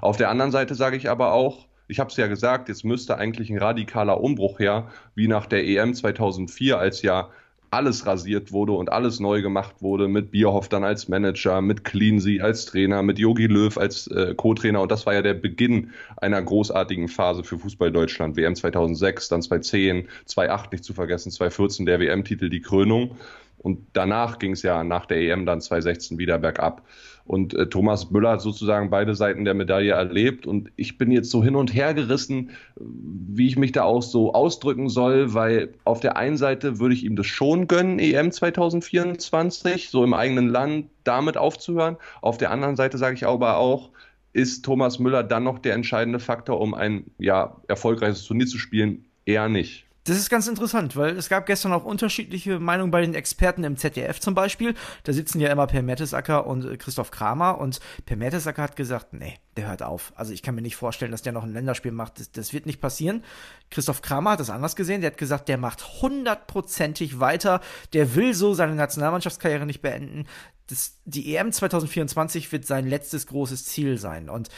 Auf 0.00 0.16
der 0.16 0.30
anderen 0.30 0.50
Seite 0.50 0.74
sage 0.74 0.96
ich 0.96 1.08
aber 1.10 1.32
auch, 1.32 1.66
ich 1.88 2.00
habe 2.00 2.10
es 2.10 2.16
ja 2.16 2.26
gesagt, 2.26 2.68
jetzt 2.68 2.84
müsste 2.84 3.18
eigentlich 3.18 3.50
ein 3.50 3.58
radikaler 3.58 4.20
Umbruch 4.20 4.58
her, 4.58 4.88
wie 5.14 5.28
nach 5.28 5.46
der 5.46 5.64
EM 5.64 5.94
2004, 5.94 6.78
als 6.78 7.02
ja 7.02 7.28
alles 7.72 8.06
rasiert 8.06 8.52
wurde 8.52 8.72
und 8.72 8.92
alles 8.92 9.18
neu 9.18 9.40
gemacht 9.40 9.76
wurde, 9.80 10.06
mit 10.06 10.30
Bierhoff 10.30 10.68
dann 10.68 10.84
als 10.84 11.08
Manager, 11.08 11.62
mit 11.62 11.84
Cleansey 11.84 12.42
als 12.42 12.66
Trainer, 12.66 13.02
mit 13.02 13.18
Yogi 13.18 13.46
Löw 13.46 13.76
als 13.78 14.08
äh, 14.08 14.34
Co-Trainer. 14.36 14.82
Und 14.82 14.92
das 14.92 15.06
war 15.06 15.14
ja 15.14 15.22
der 15.22 15.32
Beginn 15.32 15.90
einer 16.18 16.42
großartigen 16.42 17.08
Phase 17.08 17.42
für 17.44 17.58
Fußball 17.58 17.90
Deutschland. 17.90 18.36
WM 18.36 18.54
2006, 18.54 19.28
dann 19.28 19.40
2010, 19.40 20.06
2008 20.26 20.72
nicht 20.72 20.84
zu 20.84 20.92
vergessen, 20.92 21.30
2014 21.30 21.86
der 21.86 21.98
WM-Titel, 21.98 22.50
die 22.50 22.60
Krönung. 22.60 23.16
Und 23.56 23.86
danach 23.94 24.38
ging 24.38 24.52
es 24.52 24.62
ja 24.62 24.84
nach 24.84 25.06
der 25.06 25.18
EM 25.18 25.46
dann 25.46 25.62
2016 25.62 26.18
wieder 26.18 26.38
bergab. 26.38 26.82
Und 27.24 27.54
äh, 27.54 27.68
Thomas 27.68 28.10
Müller 28.10 28.32
hat 28.32 28.40
sozusagen 28.40 28.90
beide 28.90 29.14
Seiten 29.14 29.44
der 29.44 29.54
Medaille 29.54 29.92
erlebt. 29.92 30.46
Und 30.46 30.70
ich 30.76 30.98
bin 30.98 31.10
jetzt 31.10 31.30
so 31.30 31.42
hin 31.42 31.56
und 31.56 31.74
her 31.74 31.94
gerissen, 31.94 32.50
wie 32.76 33.46
ich 33.46 33.56
mich 33.56 33.72
da 33.72 33.84
auch 33.84 34.02
so 34.02 34.34
ausdrücken 34.34 34.88
soll, 34.88 35.34
weil 35.34 35.74
auf 35.84 36.00
der 36.00 36.16
einen 36.16 36.36
Seite 36.36 36.78
würde 36.78 36.94
ich 36.94 37.04
ihm 37.04 37.16
das 37.16 37.26
schon 37.26 37.68
gönnen, 37.68 37.98
EM 37.98 38.32
2024, 38.32 39.90
so 39.90 40.04
im 40.04 40.14
eigenen 40.14 40.48
Land 40.48 40.86
damit 41.04 41.36
aufzuhören. 41.36 41.96
Auf 42.20 42.38
der 42.38 42.50
anderen 42.50 42.76
Seite 42.76 42.98
sage 42.98 43.14
ich 43.14 43.26
aber 43.26 43.56
auch, 43.56 43.90
ist 44.32 44.64
Thomas 44.64 44.98
Müller 44.98 45.22
dann 45.22 45.44
noch 45.44 45.58
der 45.58 45.74
entscheidende 45.74 46.18
Faktor, 46.18 46.60
um 46.60 46.74
ein 46.74 47.04
ja, 47.18 47.56
erfolgreiches 47.68 48.24
Turnier 48.24 48.46
zu 48.46 48.58
spielen? 48.58 49.04
Eher 49.24 49.48
nicht. 49.48 49.86
Das 50.04 50.16
ist 50.16 50.30
ganz 50.30 50.48
interessant, 50.48 50.96
weil 50.96 51.16
es 51.16 51.28
gab 51.28 51.46
gestern 51.46 51.72
auch 51.72 51.84
unterschiedliche 51.84 52.58
Meinungen 52.58 52.90
bei 52.90 53.02
den 53.02 53.14
Experten 53.14 53.62
im 53.62 53.76
ZDF 53.76 54.18
zum 54.18 54.34
Beispiel. 54.34 54.74
Da 55.04 55.12
sitzen 55.12 55.38
ja 55.38 55.48
immer 55.52 55.68
Per 55.68 55.82
Mertesacker 55.82 56.44
und 56.44 56.64
äh, 56.64 56.76
Christoph 56.76 57.12
Kramer 57.12 57.58
und 57.58 57.78
Per 58.04 58.16
Mertesacker 58.16 58.62
hat 58.62 58.74
gesagt, 58.74 59.12
nee, 59.12 59.38
der 59.56 59.68
hört 59.68 59.84
auf. 59.84 60.12
Also 60.16 60.32
ich 60.32 60.42
kann 60.42 60.56
mir 60.56 60.62
nicht 60.62 60.74
vorstellen, 60.74 61.12
dass 61.12 61.22
der 61.22 61.32
noch 61.32 61.44
ein 61.44 61.52
Länderspiel 61.52 61.92
macht. 61.92 62.18
Das, 62.18 62.32
das 62.32 62.52
wird 62.52 62.66
nicht 62.66 62.80
passieren. 62.80 63.22
Christoph 63.70 64.02
Kramer 64.02 64.32
hat 64.32 64.40
das 64.40 64.50
anders 64.50 64.74
gesehen. 64.74 65.02
Der 65.02 65.12
hat 65.12 65.18
gesagt, 65.18 65.48
der 65.48 65.56
macht 65.56 66.02
hundertprozentig 66.02 67.20
weiter. 67.20 67.60
Der 67.92 68.16
will 68.16 68.34
so 68.34 68.54
seine 68.54 68.74
Nationalmannschaftskarriere 68.74 69.66
nicht 69.66 69.82
beenden. 69.82 70.26
Das, 70.66 70.98
die 71.04 71.36
EM 71.36 71.52
2024 71.52 72.50
wird 72.50 72.66
sein 72.66 72.88
letztes 72.88 73.28
großes 73.28 73.66
Ziel 73.66 73.98
sein. 73.98 74.28
Und 74.28 74.48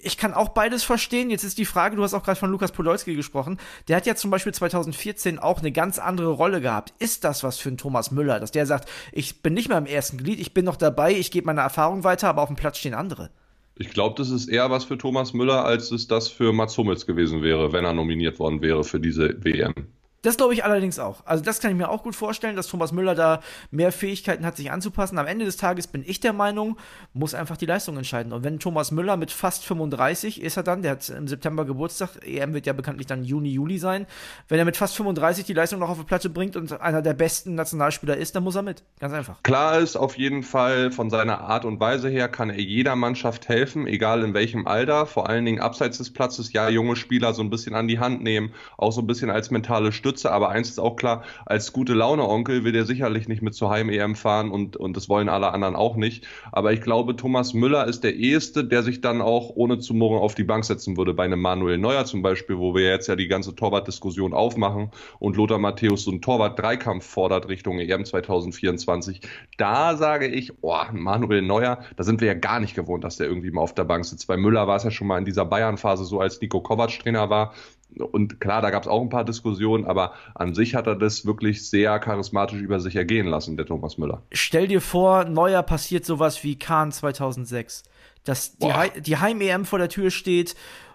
ich 0.00 0.16
kann 0.16 0.34
auch 0.34 0.50
beides 0.50 0.84
verstehen. 0.84 1.30
Jetzt 1.30 1.44
ist 1.44 1.58
die 1.58 1.64
Frage, 1.64 1.96
du 1.96 2.02
hast 2.02 2.14
auch 2.14 2.22
gerade 2.22 2.38
von 2.38 2.50
Lukas 2.50 2.72
Podolski 2.72 3.14
gesprochen. 3.14 3.58
Der 3.88 3.96
hat 3.96 4.06
ja 4.06 4.14
zum 4.14 4.30
Beispiel 4.30 4.54
2014 4.54 5.38
auch 5.38 5.60
eine 5.60 5.72
ganz 5.72 5.98
andere 5.98 6.30
Rolle 6.30 6.60
gehabt. 6.60 6.94
Ist 6.98 7.24
das 7.24 7.42
was 7.42 7.58
für 7.58 7.68
einen 7.68 7.78
Thomas 7.78 8.10
Müller, 8.10 8.40
dass 8.40 8.50
der 8.50 8.66
sagt, 8.66 8.88
ich 9.12 9.42
bin 9.42 9.54
nicht 9.54 9.68
mehr 9.68 9.78
im 9.78 9.86
ersten 9.86 10.18
Glied, 10.18 10.40
ich 10.40 10.54
bin 10.54 10.64
noch 10.64 10.76
dabei, 10.76 11.12
ich 11.12 11.30
gebe 11.30 11.46
meine 11.46 11.60
Erfahrung 11.60 12.04
weiter, 12.04 12.28
aber 12.28 12.42
auf 12.42 12.48
dem 12.48 12.56
Platz 12.56 12.78
stehen 12.78 12.94
andere? 12.94 13.30
Ich 13.76 13.90
glaube, 13.90 14.16
das 14.18 14.30
ist 14.30 14.48
eher 14.48 14.70
was 14.70 14.84
für 14.84 14.98
Thomas 14.98 15.32
Müller, 15.32 15.64
als 15.64 15.92
es 15.92 16.08
das 16.08 16.28
für 16.28 16.52
Mats 16.52 16.76
Hummels 16.76 17.06
gewesen 17.06 17.42
wäre, 17.42 17.72
wenn 17.72 17.84
er 17.84 17.92
nominiert 17.92 18.40
worden 18.40 18.60
wäre 18.60 18.82
für 18.82 18.98
diese 18.98 19.44
WM. 19.44 19.72
Das 20.22 20.36
glaube 20.36 20.52
ich 20.52 20.64
allerdings 20.64 20.98
auch. 20.98 21.24
Also 21.26 21.44
das 21.44 21.60
kann 21.60 21.70
ich 21.70 21.76
mir 21.76 21.88
auch 21.88 22.02
gut 22.02 22.16
vorstellen, 22.16 22.56
dass 22.56 22.66
Thomas 22.66 22.90
Müller 22.90 23.14
da 23.14 23.40
mehr 23.70 23.92
Fähigkeiten 23.92 24.44
hat, 24.44 24.56
sich 24.56 24.72
anzupassen. 24.72 25.16
Am 25.16 25.26
Ende 25.26 25.44
des 25.44 25.56
Tages 25.56 25.86
bin 25.86 26.02
ich 26.04 26.18
der 26.18 26.32
Meinung, 26.32 26.76
muss 27.12 27.34
einfach 27.34 27.56
die 27.56 27.66
Leistung 27.66 27.96
entscheiden. 27.96 28.32
Und 28.32 28.42
wenn 28.42 28.58
Thomas 28.58 28.90
Müller 28.90 29.16
mit 29.16 29.30
fast 29.30 29.64
35 29.64 30.42
ist 30.42 30.56
er 30.56 30.64
dann, 30.64 30.82
der 30.82 30.92
hat 30.92 31.08
im 31.08 31.28
September 31.28 31.64
Geburtstag, 31.64 32.10
EM 32.26 32.52
wird 32.52 32.66
ja 32.66 32.72
bekanntlich 32.72 33.06
dann 33.06 33.22
Juni, 33.22 33.50
Juli 33.50 33.78
sein. 33.78 34.06
Wenn 34.48 34.58
er 34.58 34.64
mit 34.64 34.76
fast 34.76 34.96
35 34.96 35.44
die 35.44 35.52
Leistung 35.52 35.78
noch 35.78 35.88
auf 35.88 35.98
die 35.98 36.04
Platte 36.04 36.30
bringt 36.30 36.56
und 36.56 36.80
einer 36.80 37.00
der 37.00 37.14
besten 37.14 37.54
Nationalspieler 37.54 38.16
ist, 38.16 38.34
dann 38.34 38.42
muss 38.42 38.56
er 38.56 38.62
mit. 38.62 38.82
Ganz 38.98 39.14
einfach. 39.14 39.42
Klar 39.44 39.78
ist 39.78 39.96
auf 39.96 40.18
jeden 40.18 40.42
Fall, 40.42 40.90
von 40.90 41.10
seiner 41.10 41.42
Art 41.42 41.64
und 41.64 41.78
Weise 41.78 42.08
her 42.08 42.28
kann 42.28 42.50
er 42.50 42.60
jeder 42.60 42.96
Mannschaft 42.96 43.48
helfen, 43.48 43.86
egal 43.86 44.24
in 44.24 44.34
welchem 44.34 44.66
Alter, 44.66 45.06
vor 45.06 45.28
allen 45.28 45.44
Dingen 45.44 45.60
abseits 45.60 45.98
des 45.98 46.12
Platzes, 46.12 46.52
ja, 46.52 46.68
junge 46.68 46.96
Spieler 46.96 47.34
so 47.34 47.42
ein 47.42 47.50
bisschen 47.50 47.76
an 47.76 47.86
die 47.86 48.00
Hand 48.00 48.22
nehmen, 48.22 48.52
auch 48.76 48.90
so 48.90 49.00
ein 49.00 49.06
bisschen 49.06 49.30
als 49.30 49.52
mentale 49.52 49.92
Stütze, 49.92 50.07
aber 50.26 50.48
eins 50.50 50.68
ist 50.68 50.78
auch 50.78 50.96
klar, 50.96 51.22
als 51.46 51.72
gute 51.72 51.94
Laune-Onkel 51.94 52.64
will 52.64 52.72
der 52.72 52.84
sicherlich 52.84 53.28
nicht 53.28 53.42
mit 53.42 53.54
zur 53.54 53.70
Heim-EM 53.70 54.14
fahren 54.14 54.50
und, 54.50 54.76
und 54.76 54.96
das 54.96 55.08
wollen 55.08 55.28
alle 55.28 55.52
anderen 55.52 55.76
auch 55.76 55.96
nicht. 55.96 56.26
Aber 56.52 56.72
ich 56.72 56.80
glaube, 56.80 57.16
Thomas 57.16 57.54
Müller 57.54 57.86
ist 57.86 58.04
der 58.04 58.14
Eheste, 58.16 58.64
der 58.64 58.82
sich 58.82 59.00
dann 59.00 59.20
auch 59.20 59.50
ohne 59.54 59.78
zu 59.78 59.94
murren 59.94 60.20
auf 60.20 60.34
die 60.34 60.44
Bank 60.44 60.64
setzen 60.64 60.96
würde. 60.96 61.14
Bei 61.14 61.24
einem 61.24 61.40
Manuel 61.40 61.78
Neuer 61.78 62.04
zum 62.04 62.22
Beispiel, 62.22 62.58
wo 62.58 62.74
wir 62.74 62.88
jetzt 62.88 63.06
ja 63.06 63.16
die 63.16 63.28
ganze 63.28 63.54
Torwart-Diskussion 63.54 64.32
aufmachen 64.32 64.90
und 65.18 65.36
Lothar 65.36 65.58
Matthäus 65.58 66.04
so 66.04 66.10
einen 66.10 66.22
Torwart-Dreikampf 66.22 67.04
fordert 67.04 67.48
Richtung 67.48 67.78
EM 67.78 68.04
2024. 68.04 69.20
Da 69.56 69.96
sage 69.96 70.26
ich, 70.26 70.52
oh, 70.62 70.76
Manuel 70.92 71.42
Neuer, 71.42 71.80
da 71.96 72.04
sind 72.04 72.20
wir 72.20 72.28
ja 72.28 72.34
gar 72.34 72.60
nicht 72.60 72.74
gewohnt, 72.74 73.04
dass 73.04 73.16
der 73.16 73.26
irgendwie 73.26 73.50
mal 73.50 73.62
auf 73.62 73.74
der 73.74 73.84
Bank 73.84 74.04
sitzt. 74.04 74.26
Bei 74.26 74.36
Müller 74.36 74.66
war 74.66 74.76
es 74.76 74.84
ja 74.84 74.90
schon 74.90 75.06
mal 75.06 75.18
in 75.18 75.24
dieser 75.24 75.44
Bayern-Phase 75.44 76.04
so, 76.04 76.20
als 76.20 76.40
Nico 76.40 76.60
Kovac 76.60 76.98
Trainer 76.98 77.30
war. 77.30 77.52
Und 77.96 78.40
klar, 78.40 78.62
da 78.62 78.70
gab 78.70 78.82
es 78.82 78.88
auch 78.88 79.00
ein 79.00 79.08
paar 79.08 79.24
Diskussionen, 79.24 79.84
aber 79.84 80.12
an 80.34 80.54
sich 80.54 80.74
hat 80.74 80.86
er 80.86 80.94
das 80.94 81.26
wirklich 81.26 81.68
sehr 81.68 81.98
charismatisch 81.98 82.60
über 82.60 82.80
sich 82.80 82.96
ergehen 82.96 83.26
lassen, 83.26 83.56
der 83.56 83.66
Thomas 83.66 83.98
Müller. 83.98 84.22
Stell 84.32 84.68
dir 84.68 84.80
vor, 84.80 85.24
Neuer 85.24 85.62
passiert 85.62 86.04
sowas 86.04 86.44
wie 86.44 86.58
Kahn 86.58 86.92
2006. 86.92 87.84
Dass 88.24 88.56
die, 88.58 88.70
die 89.00 89.16
Heim-EM 89.16 89.64
vor 89.64 89.78
der 89.78 89.88
Tür 89.88 90.10
steht 90.10 90.54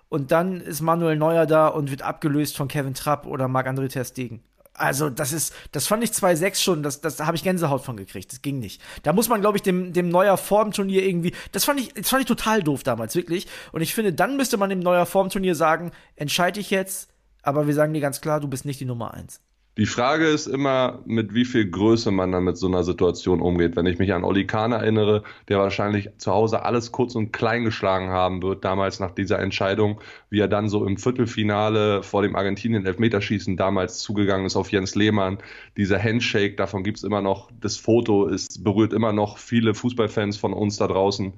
und 0.09 0.31
dann 0.31 0.62
ist 0.62 0.81
Manuel 0.81 1.17
Neuer 1.17 1.47
da 1.47 1.67
und 1.67 1.89
wird 1.89 2.03
abgelöst 2.03 2.55
von 2.55 2.67
Kevin 2.67 2.93
Trapp 2.93 3.25
oder 3.25 3.47
Marc-André 3.47 3.89
Ter 3.89 4.05
Stegen. 4.05 4.43
Also, 4.75 5.09
das 5.09 5.33
ist, 5.33 5.53
das 5.71 5.85
fand 5.85 6.03
ich 6.03 6.09
2-6 6.11 6.61
schon, 6.61 6.83
das, 6.83 6.99
das 6.99 7.15
da 7.15 7.27
habe 7.27 7.37
ich 7.37 7.43
Gänsehaut 7.43 7.83
von 7.83 7.95
gekriegt. 7.95 8.31
Das 8.31 8.41
ging 8.41 8.59
nicht. 8.59 8.81
Da 9.03 9.13
muss 9.13 9.29
man, 9.29 9.39
glaube 9.41 9.57
ich, 9.57 9.61
dem, 9.61 9.93
dem 9.93 10.09
neuer 10.09 10.37
Formturnier 10.37 11.03
irgendwie. 11.03 11.33
Das 11.51 11.65
fand 11.65 11.79
ich, 11.79 11.93
das 11.93 12.09
fand 12.09 12.21
ich 12.21 12.27
total 12.27 12.63
doof 12.63 12.81
damals, 12.83 13.15
wirklich. 13.15 13.47
Und 13.71 13.81
ich 13.81 13.93
finde, 13.93 14.13
dann 14.13 14.35
müsste 14.35 14.57
man 14.57 14.69
dem 14.69 14.79
neuer 14.79 15.05
Formturnier 15.05 15.55
sagen, 15.55 15.91
entscheide 16.15 16.59
ich 16.59 16.71
jetzt, 16.71 17.09
aber 17.43 17.67
wir 17.67 17.73
sagen 17.75 17.93
dir 17.93 18.01
ganz 18.01 18.19
klar, 18.19 18.39
du 18.39 18.47
bist 18.47 18.65
nicht 18.65 18.79
die 18.79 18.85
Nummer 18.85 19.13
1. 19.13 19.41
Die 19.75 19.87
Frage 19.87 20.27
ist 20.27 20.45
immer, 20.45 21.01
mit 21.05 21.33
wie 21.33 21.45
viel 21.45 21.67
Größe 21.67 22.11
man 22.11 22.31
dann 22.31 22.43
mit 22.43 22.57
so 22.57 22.67
einer 22.67 22.83
Situation 22.83 23.41
umgeht. 23.41 23.75
Wenn 23.75 23.87
ich 23.87 23.97
mich 23.97 24.13
an 24.13 24.23
Oli 24.23 24.45
Kahn 24.45 24.71
erinnere, 24.71 25.23
der 25.47 25.57
wahrscheinlich 25.57 26.11
zu 26.17 26.31
Hause 26.31 26.63
alles 26.63 26.91
kurz 26.91 27.15
und 27.15 27.33
klein 27.33 27.63
geschlagen 27.63 28.09
haben 28.09 28.43
wird, 28.43 28.63
damals 28.63 28.99
nach 28.99 29.09
dieser 29.09 29.39
Entscheidung, 29.39 29.99
wie 30.29 30.41
er 30.41 30.47
dann 30.47 30.69
so 30.69 30.85
im 30.85 30.97
Viertelfinale 30.97 32.03
vor 32.03 32.21
dem 32.21 32.35
Argentinien-Elfmeterschießen 32.35 33.57
damals 33.57 33.97
zugegangen 33.97 34.45
ist 34.45 34.55
auf 34.55 34.71
Jens 34.71 34.93
Lehmann. 34.93 35.39
Dieser 35.75 35.97
Handshake, 35.97 36.55
davon 36.55 36.83
gibt's 36.83 37.01
immer 37.01 37.23
noch, 37.23 37.49
das 37.59 37.77
Foto 37.77 38.27
ist, 38.27 38.63
berührt 38.63 38.93
immer 38.93 39.11
noch 39.11 39.39
viele 39.39 39.73
Fußballfans 39.73 40.37
von 40.37 40.53
uns 40.53 40.77
da 40.77 40.85
draußen. 40.85 41.33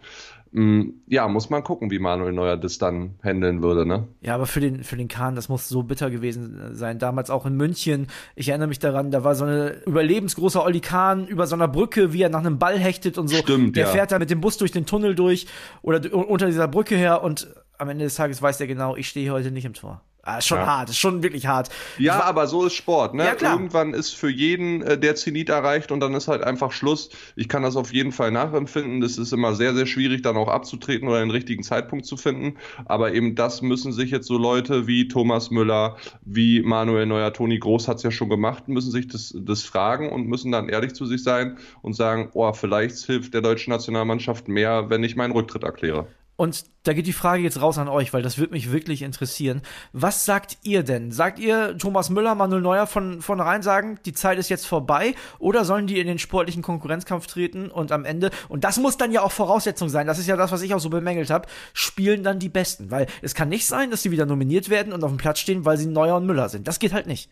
Mm, 0.57 1.01
ja, 1.07 1.27
muss 1.27 1.49
man 1.49 1.65
gucken, 1.65 1.91
wie 1.91 1.99
Manuel 1.99 2.31
Neuer 2.31 2.55
das 2.55 2.77
dann 2.77 3.15
handeln 3.21 3.61
würde, 3.61 3.85
ne? 3.85 4.07
Ja, 4.21 4.35
aber 4.35 4.45
für 4.45 4.61
den, 4.61 4.85
für 4.85 4.95
den 4.95 5.09
Kahn, 5.09 5.35
das 5.35 5.49
muss 5.49 5.67
so 5.67 5.83
bitter 5.83 6.09
gewesen 6.09 6.69
sein. 6.71 6.97
Damals 6.97 7.29
auch 7.29 7.45
in 7.45 7.57
München. 7.57 8.07
Ich 8.35 8.47
erinnere 8.47 8.69
mich 8.69 8.79
daran, 8.79 9.11
da 9.11 9.25
war 9.25 9.35
so 9.35 9.43
eine 9.43 9.83
überlebensgroße 9.85 10.63
Olli 10.63 10.79
Kahn 10.79 11.27
über 11.27 11.45
so 11.45 11.55
einer 11.55 11.67
Brücke, 11.67 12.13
wie 12.13 12.21
er 12.21 12.29
nach 12.29 12.39
einem 12.39 12.57
Ball 12.57 12.79
hechtet 12.79 13.17
und 13.17 13.27
so. 13.27 13.35
Stimmt, 13.35 13.75
Der 13.75 13.87
ja. 13.87 13.91
fährt 13.91 14.13
da 14.13 14.17
mit 14.17 14.29
dem 14.29 14.39
Bus 14.39 14.55
durch 14.57 14.71
den 14.71 14.85
Tunnel 14.85 15.13
durch 15.13 15.45
oder 15.81 15.99
unter 16.13 16.45
dieser 16.45 16.69
Brücke 16.69 16.95
her 16.95 17.21
und 17.21 17.53
am 17.77 17.89
Ende 17.89 18.05
des 18.05 18.15
Tages 18.15 18.41
weiß 18.41 18.61
er 18.61 18.67
genau, 18.67 18.95
ich 18.95 19.09
stehe 19.09 19.31
heute 19.31 19.51
nicht 19.51 19.65
im 19.65 19.73
Tor. 19.73 20.03
Ah, 20.27 20.41
schon 20.41 20.57
ja. 20.57 20.65
hart, 20.65 20.89
ist 20.89 20.97
schon 20.97 21.21
wirklich 21.21 21.45
hart. 21.45 21.69
Ja, 21.99 22.23
aber 22.23 22.47
so 22.47 22.65
ist 22.65 22.73
Sport, 22.73 23.13
ne? 23.13 23.25
Ja, 23.25 23.35
klar. 23.35 23.53
Irgendwann 23.53 23.93
ist 23.93 24.15
für 24.15 24.29
jeden 24.29 24.81
äh, 24.81 24.97
der 24.97 25.15
Zenit 25.15 25.49
erreicht 25.49 25.91
und 25.91 25.99
dann 25.99 26.15
ist 26.15 26.27
halt 26.27 26.43
einfach 26.43 26.71
Schluss. 26.71 27.09
Ich 27.35 27.47
kann 27.47 27.61
das 27.61 27.75
auf 27.75 27.93
jeden 27.93 28.11
Fall 28.11 28.31
nachempfinden. 28.31 29.01
Das 29.01 29.19
ist 29.19 29.33
immer 29.33 29.53
sehr, 29.53 29.75
sehr 29.75 29.85
schwierig, 29.85 30.23
dann 30.23 30.35
auch 30.35 30.47
abzutreten 30.47 31.07
oder 31.07 31.19
den 31.19 31.29
richtigen 31.29 31.61
Zeitpunkt 31.61 32.07
zu 32.07 32.17
finden. 32.17 32.57
Aber 32.85 33.13
eben 33.13 33.35
das 33.35 33.61
müssen 33.61 33.93
sich 33.93 34.09
jetzt 34.09 34.25
so 34.25 34.39
Leute 34.39 34.87
wie 34.87 35.07
Thomas 35.07 35.51
Müller, 35.51 35.95
wie 36.21 36.63
Manuel 36.63 37.05
Neuer, 37.05 37.31
Toni 37.31 37.59
Groß 37.59 37.87
hat 37.87 37.97
es 37.97 38.03
ja 38.03 38.09
schon 38.09 38.29
gemacht, 38.29 38.67
müssen 38.67 38.89
sich 38.89 39.07
das, 39.07 39.31
das 39.37 39.61
fragen 39.61 40.11
und 40.11 40.27
müssen 40.27 40.51
dann 40.51 40.69
ehrlich 40.69 40.95
zu 40.95 41.05
sich 41.05 41.21
sein 41.21 41.59
und 41.83 41.93
sagen, 41.93 42.29
oh, 42.33 42.51
vielleicht 42.51 42.97
hilft 42.97 43.35
der 43.35 43.41
deutschen 43.41 43.69
Nationalmannschaft 43.69 44.47
mehr, 44.47 44.89
wenn 44.89 45.03
ich 45.03 45.15
meinen 45.15 45.33
Rücktritt 45.33 45.63
erkläre. 45.63 46.07
Und 46.37 46.65
da 46.83 46.93
geht 46.93 47.07
die 47.07 47.13
Frage 47.13 47.43
jetzt 47.43 47.61
raus 47.61 47.77
an 47.77 47.87
euch, 47.87 48.13
weil 48.13 48.21
das 48.21 48.37
würde 48.37 48.53
mich 48.53 48.71
wirklich 48.71 49.01
interessieren. 49.03 49.61
Was 49.93 50.25
sagt 50.25 50.57
ihr 50.63 50.83
denn? 50.83 51.11
Sagt 51.11 51.39
ihr, 51.39 51.77
Thomas 51.77 52.09
Müller, 52.09 52.35
Manuel 52.35 52.61
Neuer 52.61 52.87
von 52.87 53.21
vornherein 53.21 53.61
sagen, 53.61 53.99
die 54.05 54.13
Zeit 54.13 54.37
ist 54.37 54.49
jetzt 54.49 54.67
vorbei? 54.67 55.15
Oder 55.39 55.63
sollen 55.63 55.87
die 55.87 55.99
in 55.99 56.07
den 56.07 56.19
sportlichen 56.19 56.61
Konkurrenzkampf 56.61 57.27
treten 57.27 57.71
und 57.71 57.91
am 57.93 58.03
Ende, 58.03 58.31
und 58.49 58.65
das 58.65 58.77
muss 58.77 58.97
dann 58.97 59.13
ja 59.13 59.21
auch 59.21 59.31
Voraussetzung 59.31 59.87
sein, 59.87 60.07
das 60.07 60.19
ist 60.19 60.27
ja 60.27 60.35
das, 60.35 60.51
was 60.51 60.61
ich 60.61 60.73
auch 60.73 60.79
so 60.79 60.89
bemängelt 60.89 61.29
habe, 61.29 61.47
spielen 61.73 62.23
dann 62.23 62.39
die 62.39 62.49
Besten? 62.49 62.91
Weil 62.91 63.07
es 63.21 63.33
kann 63.33 63.47
nicht 63.47 63.65
sein, 63.65 63.89
dass 63.89 64.03
sie 64.03 64.11
wieder 64.11 64.25
nominiert 64.25 64.69
werden 64.69 64.91
und 64.91 65.03
auf 65.03 65.11
dem 65.11 65.17
Platz 65.17 65.39
stehen, 65.39 65.63
weil 65.63 65.77
sie 65.77 65.85
Neuer 65.85 66.17
und 66.17 66.25
Müller 66.25 66.49
sind. 66.49 66.67
Das 66.67 66.79
geht 66.79 66.91
halt 66.91 67.07
nicht. 67.07 67.29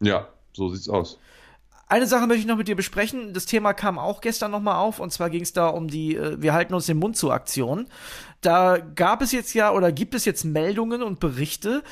Ja, 0.00 0.28
so 0.54 0.70
sieht's 0.70 0.88
aus. 0.88 1.18
Eine 1.90 2.06
Sache 2.06 2.26
möchte 2.26 2.40
ich 2.40 2.46
noch 2.46 2.58
mit 2.58 2.68
dir 2.68 2.76
besprechen. 2.76 3.32
Das 3.32 3.46
Thema 3.46 3.72
kam 3.72 3.98
auch 3.98 4.20
gestern 4.20 4.50
nochmal 4.50 4.76
auf. 4.76 5.00
Und 5.00 5.10
zwar 5.12 5.30
ging 5.30 5.42
es 5.42 5.54
da 5.54 5.68
um 5.68 5.88
die 5.88 6.16
äh, 6.16 6.40
Wir 6.40 6.52
halten 6.52 6.74
uns 6.74 6.86
den 6.86 6.98
Mund 6.98 7.16
zu 7.16 7.30
Aktion. 7.30 7.86
Da 8.42 8.78
gab 8.78 9.22
es 9.22 9.32
jetzt 9.32 9.54
ja 9.54 9.72
oder 9.72 9.90
gibt 9.90 10.14
es 10.14 10.24
jetzt 10.24 10.44
Meldungen 10.44 11.02
und 11.02 11.18
Berichte, 11.18 11.82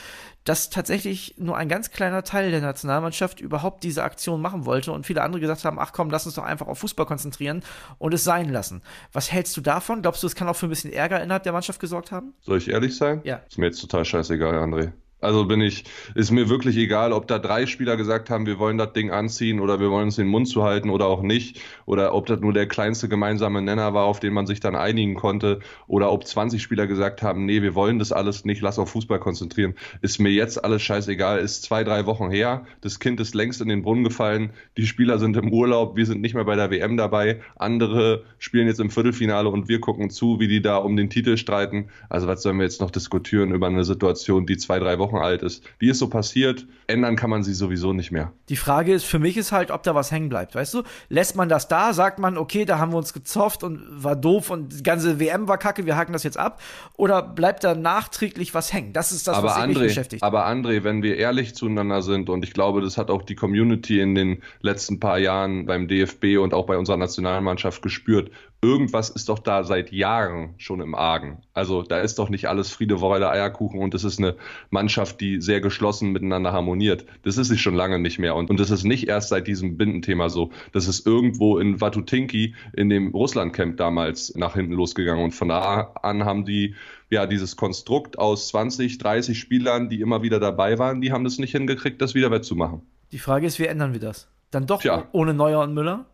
dass 0.44 0.70
tatsächlich 0.70 1.34
nur 1.38 1.56
ein 1.56 1.68
ganz 1.68 1.90
kleiner 1.90 2.22
Teil 2.22 2.52
der 2.52 2.60
Nationalmannschaft 2.60 3.40
überhaupt 3.40 3.82
diese 3.82 4.04
Aktion 4.04 4.40
machen 4.40 4.64
wollte 4.64 4.92
und 4.92 5.04
viele 5.04 5.22
andere 5.22 5.40
gesagt 5.40 5.64
haben, 5.64 5.78
ach 5.80 5.92
komm, 5.92 6.08
lass 6.08 6.24
uns 6.24 6.36
doch 6.36 6.44
einfach 6.44 6.68
auf 6.68 6.78
Fußball 6.78 7.04
konzentrieren 7.04 7.64
und 7.98 8.14
es 8.14 8.22
sein 8.22 8.50
lassen. 8.50 8.82
Was 9.12 9.32
hältst 9.32 9.56
du 9.56 9.60
davon? 9.60 10.02
Glaubst 10.02 10.22
du, 10.22 10.28
es 10.28 10.36
kann 10.36 10.48
auch 10.48 10.54
für 10.54 10.66
ein 10.66 10.70
bisschen 10.70 10.92
Ärger 10.92 11.20
innerhalb 11.20 11.42
der 11.42 11.52
Mannschaft 11.52 11.80
gesorgt 11.80 12.12
haben? 12.12 12.34
Soll 12.42 12.58
ich 12.58 12.68
ehrlich 12.68 12.96
sein? 12.96 13.22
Ja. 13.24 13.40
Ist 13.48 13.58
mir 13.58 13.66
jetzt 13.66 13.80
total 13.80 14.04
scheißegal, 14.04 14.54
André. 14.54 14.92
Also 15.18 15.46
bin 15.46 15.62
ich, 15.62 15.84
ist 16.14 16.30
mir 16.30 16.50
wirklich 16.50 16.76
egal, 16.76 17.14
ob 17.14 17.26
da 17.26 17.38
drei 17.38 17.64
Spieler 17.64 17.96
gesagt 17.96 18.28
haben, 18.28 18.44
wir 18.44 18.58
wollen 18.58 18.76
das 18.76 18.92
Ding 18.92 19.10
anziehen 19.10 19.60
oder 19.60 19.80
wir 19.80 19.90
wollen 19.90 20.04
uns 20.04 20.16
den 20.16 20.26
Mund 20.26 20.46
zuhalten 20.46 20.90
oder 20.90 21.06
auch 21.06 21.22
nicht. 21.22 21.58
Oder 21.86 22.12
ob 22.12 22.26
das 22.26 22.40
nur 22.40 22.52
der 22.52 22.68
kleinste 22.68 23.08
gemeinsame 23.08 23.62
Nenner 23.62 23.94
war, 23.94 24.04
auf 24.04 24.20
den 24.20 24.34
man 24.34 24.46
sich 24.46 24.60
dann 24.60 24.76
einigen 24.76 25.14
konnte. 25.14 25.60
Oder 25.86 26.12
ob 26.12 26.26
20 26.26 26.62
Spieler 26.62 26.86
gesagt 26.86 27.22
haben, 27.22 27.46
nee, 27.46 27.62
wir 27.62 27.74
wollen 27.74 27.98
das 27.98 28.12
alles 28.12 28.44
nicht, 28.44 28.60
lass 28.60 28.78
auf 28.78 28.90
Fußball 28.90 29.18
konzentrieren. 29.18 29.74
Ist 30.02 30.18
mir 30.18 30.30
jetzt 30.30 30.62
alles 30.62 30.82
scheißegal. 30.82 31.38
Ist 31.38 31.62
zwei, 31.62 31.82
drei 31.82 32.04
Wochen 32.04 32.30
her. 32.30 32.66
Das 32.82 33.00
Kind 33.00 33.18
ist 33.18 33.34
längst 33.34 33.62
in 33.62 33.68
den 33.68 33.82
Brunnen 33.82 34.04
gefallen. 34.04 34.50
Die 34.76 34.86
Spieler 34.86 35.18
sind 35.18 35.34
im 35.38 35.50
Urlaub. 35.50 35.96
Wir 35.96 36.04
sind 36.04 36.20
nicht 36.20 36.34
mehr 36.34 36.44
bei 36.44 36.56
der 36.56 36.70
WM 36.70 36.98
dabei. 36.98 37.40
Andere 37.56 38.24
spielen 38.38 38.66
jetzt 38.66 38.80
im 38.80 38.90
Viertelfinale 38.90 39.48
und 39.48 39.66
wir 39.66 39.80
gucken 39.80 40.10
zu, 40.10 40.40
wie 40.40 40.48
die 40.48 40.60
da 40.60 40.76
um 40.76 40.94
den 40.94 41.08
Titel 41.08 41.38
streiten. 41.38 41.88
Also 42.10 42.26
was 42.26 42.42
sollen 42.42 42.58
wir 42.58 42.64
jetzt 42.64 42.82
noch 42.82 42.90
diskutieren 42.90 43.52
über 43.52 43.66
eine 43.66 43.84
Situation, 43.84 44.44
die 44.44 44.58
zwei, 44.58 44.78
drei 44.78 44.98
Wochen 44.98 45.05
Wochen 45.06 45.16
alt 45.16 45.42
ist. 45.42 45.64
Wie 45.78 45.88
ist 45.88 45.98
so 45.98 46.08
passiert? 46.08 46.66
Ändern 46.88 47.16
kann 47.16 47.30
man 47.30 47.42
sie 47.42 47.54
sowieso 47.54 47.92
nicht 47.92 48.12
mehr. 48.12 48.32
Die 48.48 48.56
Frage 48.56 48.92
ist 48.92 49.04
für 49.04 49.18
mich 49.18 49.36
ist 49.36 49.52
halt, 49.52 49.70
ob 49.70 49.82
da 49.82 49.94
was 49.94 50.10
hängen 50.10 50.28
bleibt, 50.28 50.54
weißt 50.54 50.74
du? 50.74 50.82
Lässt 51.08 51.36
man 51.36 51.48
das 51.48 51.68
da, 51.68 51.92
sagt 51.92 52.18
man, 52.18 52.36
okay, 52.38 52.64
da 52.64 52.78
haben 52.78 52.92
wir 52.92 52.98
uns 52.98 53.12
gezofft 53.12 53.62
und 53.62 53.82
war 53.90 54.16
doof 54.16 54.50
und 54.50 54.78
die 54.78 54.82
ganze 54.82 55.18
WM 55.20 55.48
war 55.48 55.58
kacke, 55.58 55.86
wir 55.86 55.96
haken 55.96 56.12
das 56.12 56.22
jetzt 56.22 56.38
ab? 56.38 56.60
Oder 56.96 57.22
bleibt 57.22 57.64
da 57.64 57.74
nachträglich 57.74 58.54
was 58.54 58.72
hängen? 58.72 58.92
Das 58.92 59.12
ist 59.12 59.26
das, 59.26 59.36
aber 59.36 59.48
was 59.48 59.56
André, 59.56 59.68
mich 59.68 59.78
beschäftigt. 59.78 60.22
Aber 60.22 60.46
André, 60.46 60.84
wenn 60.84 61.02
wir 61.02 61.16
ehrlich 61.16 61.54
zueinander 61.54 62.02
sind 62.02 62.28
und 62.28 62.44
ich 62.44 62.52
glaube, 62.52 62.80
das 62.80 62.98
hat 62.98 63.10
auch 63.10 63.22
die 63.22 63.34
Community 63.34 64.00
in 64.00 64.14
den 64.14 64.42
letzten 64.60 65.00
paar 65.00 65.18
Jahren 65.18 65.66
beim 65.66 65.88
DFB 65.88 66.38
und 66.38 66.54
auch 66.54 66.66
bei 66.66 66.76
unserer 66.76 66.96
Nationalmannschaft 66.96 67.82
gespürt, 67.82 68.30
irgendwas 68.66 69.10
ist 69.10 69.28
doch 69.28 69.38
da 69.38 69.62
seit 69.62 69.92
Jahren 69.92 70.54
schon 70.58 70.80
im 70.80 70.94
Argen. 70.96 71.38
Also 71.54 71.82
da 71.82 72.00
ist 72.00 72.18
doch 72.18 72.28
nicht 72.28 72.48
alles 72.48 72.70
Friede, 72.70 72.98
Freude, 72.98 73.30
Eierkuchen 73.30 73.80
und 73.80 73.94
es 73.94 74.02
ist 74.02 74.18
eine 74.18 74.34
Mannschaft, 74.70 75.20
die 75.20 75.40
sehr 75.40 75.60
geschlossen 75.60 76.10
miteinander 76.10 76.52
harmoniert. 76.52 77.06
Das 77.22 77.38
ist 77.38 77.48
sie 77.48 77.58
schon 77.58 77.76
lange 77.76 78.00
nicht 78.00 78.18
mehr 78.18 78.34
und, 78.34 78.50
und 78.50 78.58
das 78.58 78.70
ist 78.70 78.82
nicht 78.82 79.08
erst 79.08 79.28
seit 79.28 79.46
diesem 79.46 79.76
Bindenthema 79.76 80.28
so. 80.28 80.50
Das 80.72 80.88
ist 80.88 81.06
irgendwo 81.06 81.58
in 81.58 81.80
Watutinki 81.80 82.54
in 82.72 82.88
dem 82.88 83.12
Russlandcamp 83.12 83.76
damals 83.76 84.34
nach 84.34 84.54
hinten 84.54 84.72
losgegangen 84.72 85.22
und 85.22 85.30
von 85.30 85.48
da 85.48 85.92
an 86.02 86.24
haben 86.24 86.44
die 86.44 86.74
ja, 87.08 87.26
dieses 87.26 87.54
Konstrukt 87.54 88.18
aus 88.18 88.48
20, 88.48 88.98
30 88.98 89.38
Spielern, 89.38 89.88
die 89.88 90.00
immer 90.00 90.22
wieder 90.22 90.40
dabei 90.40 90.78
waren, 90.80 91.00
die 91.00 91.12
haben 91.12 91.22
das 91.22 91.38
nicht 91.38 91.52
hingekriegt, 91.52 92.02
das 92.02 92.14
wieder 92.14 92.32
wettzumachen. 92.32 92.82
Die 93.12 93.20
Frage 93.20 93.46
ist, 93.46 93.60
wie 93.60 93.66
ändern 93.66 93.92
wir 93.92 94.00
das? 94.00 94.28
Dann 94.50 94.66
doch 94.66 94.82
Tja. 94.82 95.06
ohne 95.12 95.32
Neuer 95.32 95.60
und 95.60 95.72
Müller? 95.72 96.06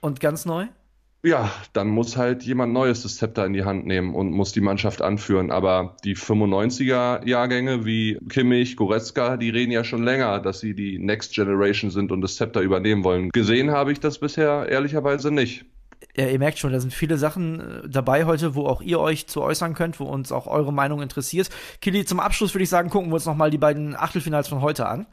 Und 0.00 0.20
ganz 0.20 0.46
neu? 0.46 0.66
Ja, 1.22 1.50
dann 1.72 1.88
muss 1.88 2.16
halt 2.16 2.42
jemand 2.44 2.72
Neues 2.72 3.02
das 3.02 3.16
Zepter 3.16 3.44
in 3.44 3.52
die 3.52 3.64
Hand 3.64 3.86
nehmen 3.86 4.14
und 4.14 4.30
muss 4.30 4.52
die 4.52 4.60
Mannschaft 4.60 5.02
anführen. 5.02 5.50
Aber 5.50 5.96
die 6.04 6.16
95er-Jahrgänge 6.16 7.84
wie 7.84 8.18
Kimmich, 8.28 8.76
Goretzka, 8.76 9.36
die 9.36 9.50
reden 9.50 9.70
ja 9.70 9.84
schon 9.84 10.02
länger, 10.02 10.40
dass 10.40 10.60
sie 10.60 10.74
die 10.74 10.98
Next 10.98 11.34
Generation 11.34 11.90
sind 11.90 12.10
und 12.10 12.22
das 12.22 12.36
Zepter 12.36 12.60
übernehmen 12.60 13.04
wollen. 13.04 13.30
Gesehen 13.30 13.70
habe 13.70 13.92
ich 13.92 14.00
das 14.00 14.18
bisher 14.18 14.68
ehrlicherweise 14.68 15.30
nicht. 15.30 15.66
Ja, 16.16 16.26
ihr 16.26 16.38
merkt 16.38 16.58
schon, 16.58 16.72
da 16.72 16.80
sind 16.80 16.92
viele 16.92 17.18
Sachen 17.18 17.60
äh, 17.60 17.88
dabei 17.88 18.24
heute, 18.24 18.54
wo 18.54 18.66
auch 18.66 18.80
ihr 18.80 18.98
euch 18.98 19.26
zu 19.26 19.42
äußern 19.42 19.74
könnt, 19.74 20.00
wo 20.00 20.04
uns 20.04 20.32
auch 20.32 20.46
eure 20.46 20.72
Meinung 20.72 21.02
interessiert. 21.02 21.50
Kili, 21.80 22.04
zum 22.04 22.20
Abschluss 22.20 22.54
würde 22.54 22.64
ich 22.64 22.70
sagen, 22.70 22.90
gucken 22.90 23.10
wir 23.10 23.14
uns 23.14 23.26
nochmal 23.26 23.50
die 23.50 23.58
beiden 23.58 23.94
Achtelfinals 23.94 24.48
von 24.48 24.62
heute 24.62 24.86
an. 24.86 25.06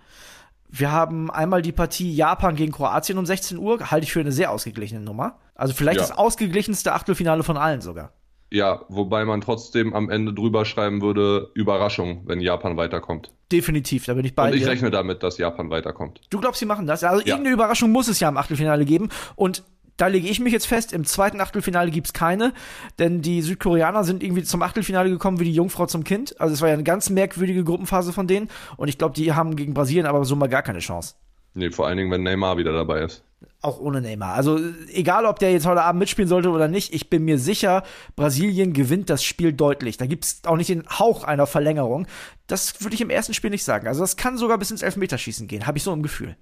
Wir 0.69 0.91
haben 0.91 1.31
einmal 1.31 1.61
die 1.61 1.71
Partie 1.71 2.13
Japan 2.13 2.55
gegen 2.55 2.71
Kroatien 2.71 3.17
um 3.17 3.25
16 3.25 3.57
Uhr, 3.57 3.79
halte 3.91 4.03
ich 4.03 4.11
für 4.11 4.19
eine 4.19 4.31
sehr 4.31 4.51
ausgeglichene 4.51 5.01
Nummer. 5.01 5.37
Also 5.55 5.73
vielleicht 5.73 5.99
ja. 5.99 6.07
das 6.07 6.17
ausgeglichenste 6.17 6.93
Achtelfinale 6.93 7.43
von 7.43 7.57
allen 7.57 7.81
sogar. 7.81 8.11
Ja, 8.49 8.85
wobei 8.87 9.25
man 9.25 9.41
trotzdem 9.41 9.93
am 9.93 10.09
Ende 10.09 10.33
drüber 10.33 10.63
schreiben 10.63 11.01
würde, 11.01 11.51
Überraschung, 11.53 12.23
wenn 12.25 12.39
Japan 12.39 12.77
weiterkommt. 12.77 13.33
Definitiv, 13.51 14.05
da 14.05 14.13
bin 14.13 14.25
ich 14.25 14.35
bei 14.35 14.47
Und 14.47 14.55
ich 14.55 14.63
dir. 14.63 14.69
rechne 14.69 14.89
damit, 14.89 15.21
dass 15.21 15.37
Japan 15.37 15.69
weiterkommt. 15.69 16.21
Du 16.29 16.39
glaubst, 16.39 16.59
sie 16.59 16.65
machen 16.65 16.87
das? 16.87 17.03
Also 17.03 17.21
ja. 17.21 17.27
irgendeine 17.27 17.53
Überraschung 17.53 17.91
muss 17.91 18.07
es 18.07 18.19
ja 18.19 18.29
im 18.29 18.37
Achtelfinale 18.37 18.85
geben. 18.85 19.09
Und 19.35 19.63
da 19.97 20.07
lege 20.07 20.27
ich 20.27 20.39
mich 20.39 20.53
jetzt 20.53 20.67
fest, 20.67 20.93
im 20.93 21.05
zweiten 21.05 21.41
Achtelfinale 21.41 21.91
gibt's 21.91 22.13
keine, 22.13 22.53
denn 22.99 23.21
die 23.21 23.41
Südkoreaner 23.41 24.03
sind 24.03 24.23
irgendwie 24.23 24.43
zum 24.43 24.61
Achtelfinale 24.61 25.09
gekommen 25.09 25.39
wie 25.39 25.45
die 25.45 25.53
Jungfrau 25.53 25.87
zum 25.87 26.03
Kind. 26.03 26.39
Also 26.39 26.53
es 26.53 26.61
war 26.61 26.69
ja 26.69 26.75
eine 26.75 26.83
ganz 26.83 27.09
merkwürdige 27.09 27.63
Gruppenphase 27.63 28.13
von 28.13 28.27
denen 28.27 28.49
und 28.77 28.87
ich 28.87 28.97
glaube, 28.97 29.15
die 29.15 29.33
haben 29.33 29.55
gegen 29.55 29.73
Brasilien 29.73 30.05
aber 30.05 30.23
so 30.23 30.35
mal 30.35 30.47
gar 30.47 30.61
keine 30.61 30.79
Chance. 30.79 31.15
Nee, 31.55 31.71
vor 31.71 31.87
allen 31.87 31.97
Dingen, 31.97 32.11
wenn 32.11 32.21
Neymar 32.21 32.57
wieder 32.57 32.71
dabei 32.71 33.01
ist. 33.01 33.23
Auch 33.61 33.79
ohne 33.79 34.01
Neymar. 34.01 34.35
Also 34.35 34.59
egal, 34.93 35.25
ob 35.25 35.39
der 35.39 35.51
jetzt 35.51 35.65
heute 35.65 35.81
Abend 35.81 35.99
mitspielen 35.99 36.29
sollte 36.29 36.49
oder 36.49 36.67
nicht, 36.67 36.93
ich 36.93 37.09
bin 37.09 37.25
mir 37.25 37.39
sicher, 37.39 37.83
Brasilien 38.15 38.73
gewinnt 38.73 39.09
das 39.09 39.23
Spiel 39.23 39.53
deutlich. 39.53 39.97
Da 39.97 40.05
gibt's 40.05 40.41
auch 40.45 40.55
nicht 40.55 40.69
den 40.69 40.87
Hauch 40.87 41.23
einer 41.23 41.47
Verlängerung. 41.47 42.05
Das 42.45 42.81
würde 42.83 42.93
ich 42.93 43.01
im 43.01 43.09
ersten 43.09 43.33
Spiel 43.33 43.49
nicht 43.49 43.63
sagen. 43.63 43.87
Also 43.87 44.01
das 44.01 44.17
kann 44.17 44.37
sogar 44.37 44.59
bis 44.59 44.69
ins 44.69 44.83
Elfmeterschießen 44.83 45.47
gehen, 45.47 45.65
habe 45.65 45.79
ich 45.79 45.83
so 45.83 45.91
im 45.91 46.03
Gefühl. 46.03 46.35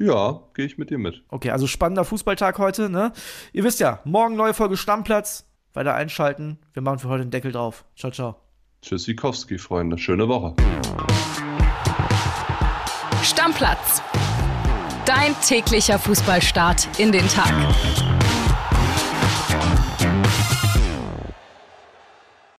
Ja, 0.00 0.40
gehe 0.54 0.64
ich 0.64 0.78
mit 0.78 0.88
dir 0.88 0.96
mit. 0.96 1.22
Okay, 1.28 1.50
also 1.50 1.66
spannender 1.66 2.06
Fußballtag 2.06 2.58
heute, 2.58 2.88
ne? 2.88 3.12
Ihr 3.52 3.64
wisst 3.64 3.80
ja, 3.80 4.00
morgen 4.04 4.34
neue 4.34 4.54
Folge 4.54 4.78
Stammplatz. 4.78 5.44
Weiter 5.74 5.94
einschalten. 5.94 6.58
Wir 6.72 6.80
machen 6.80 7.00
für 7.00 7.08
heute 7.08 7.24
den 7.24 7.30
Deckel 7.30 7.52
drauf. 7.52 7.84
Ciao, 7.96 8.10
ciao. 8.10 8.36
Tschüssikowski, 8.80 9.58
Freunde. 9.58 9.98
Schöne 9.98 10.26
Woche. 10.26 10.54
Stammplatz. 13.22 14.02
Dein 15.04 15.34
täglicher 15.46 15.98
Fußballstart 15.98 16.88
in 16.98 17.12
den 17.12 17.28
Tag. 17.28 17.52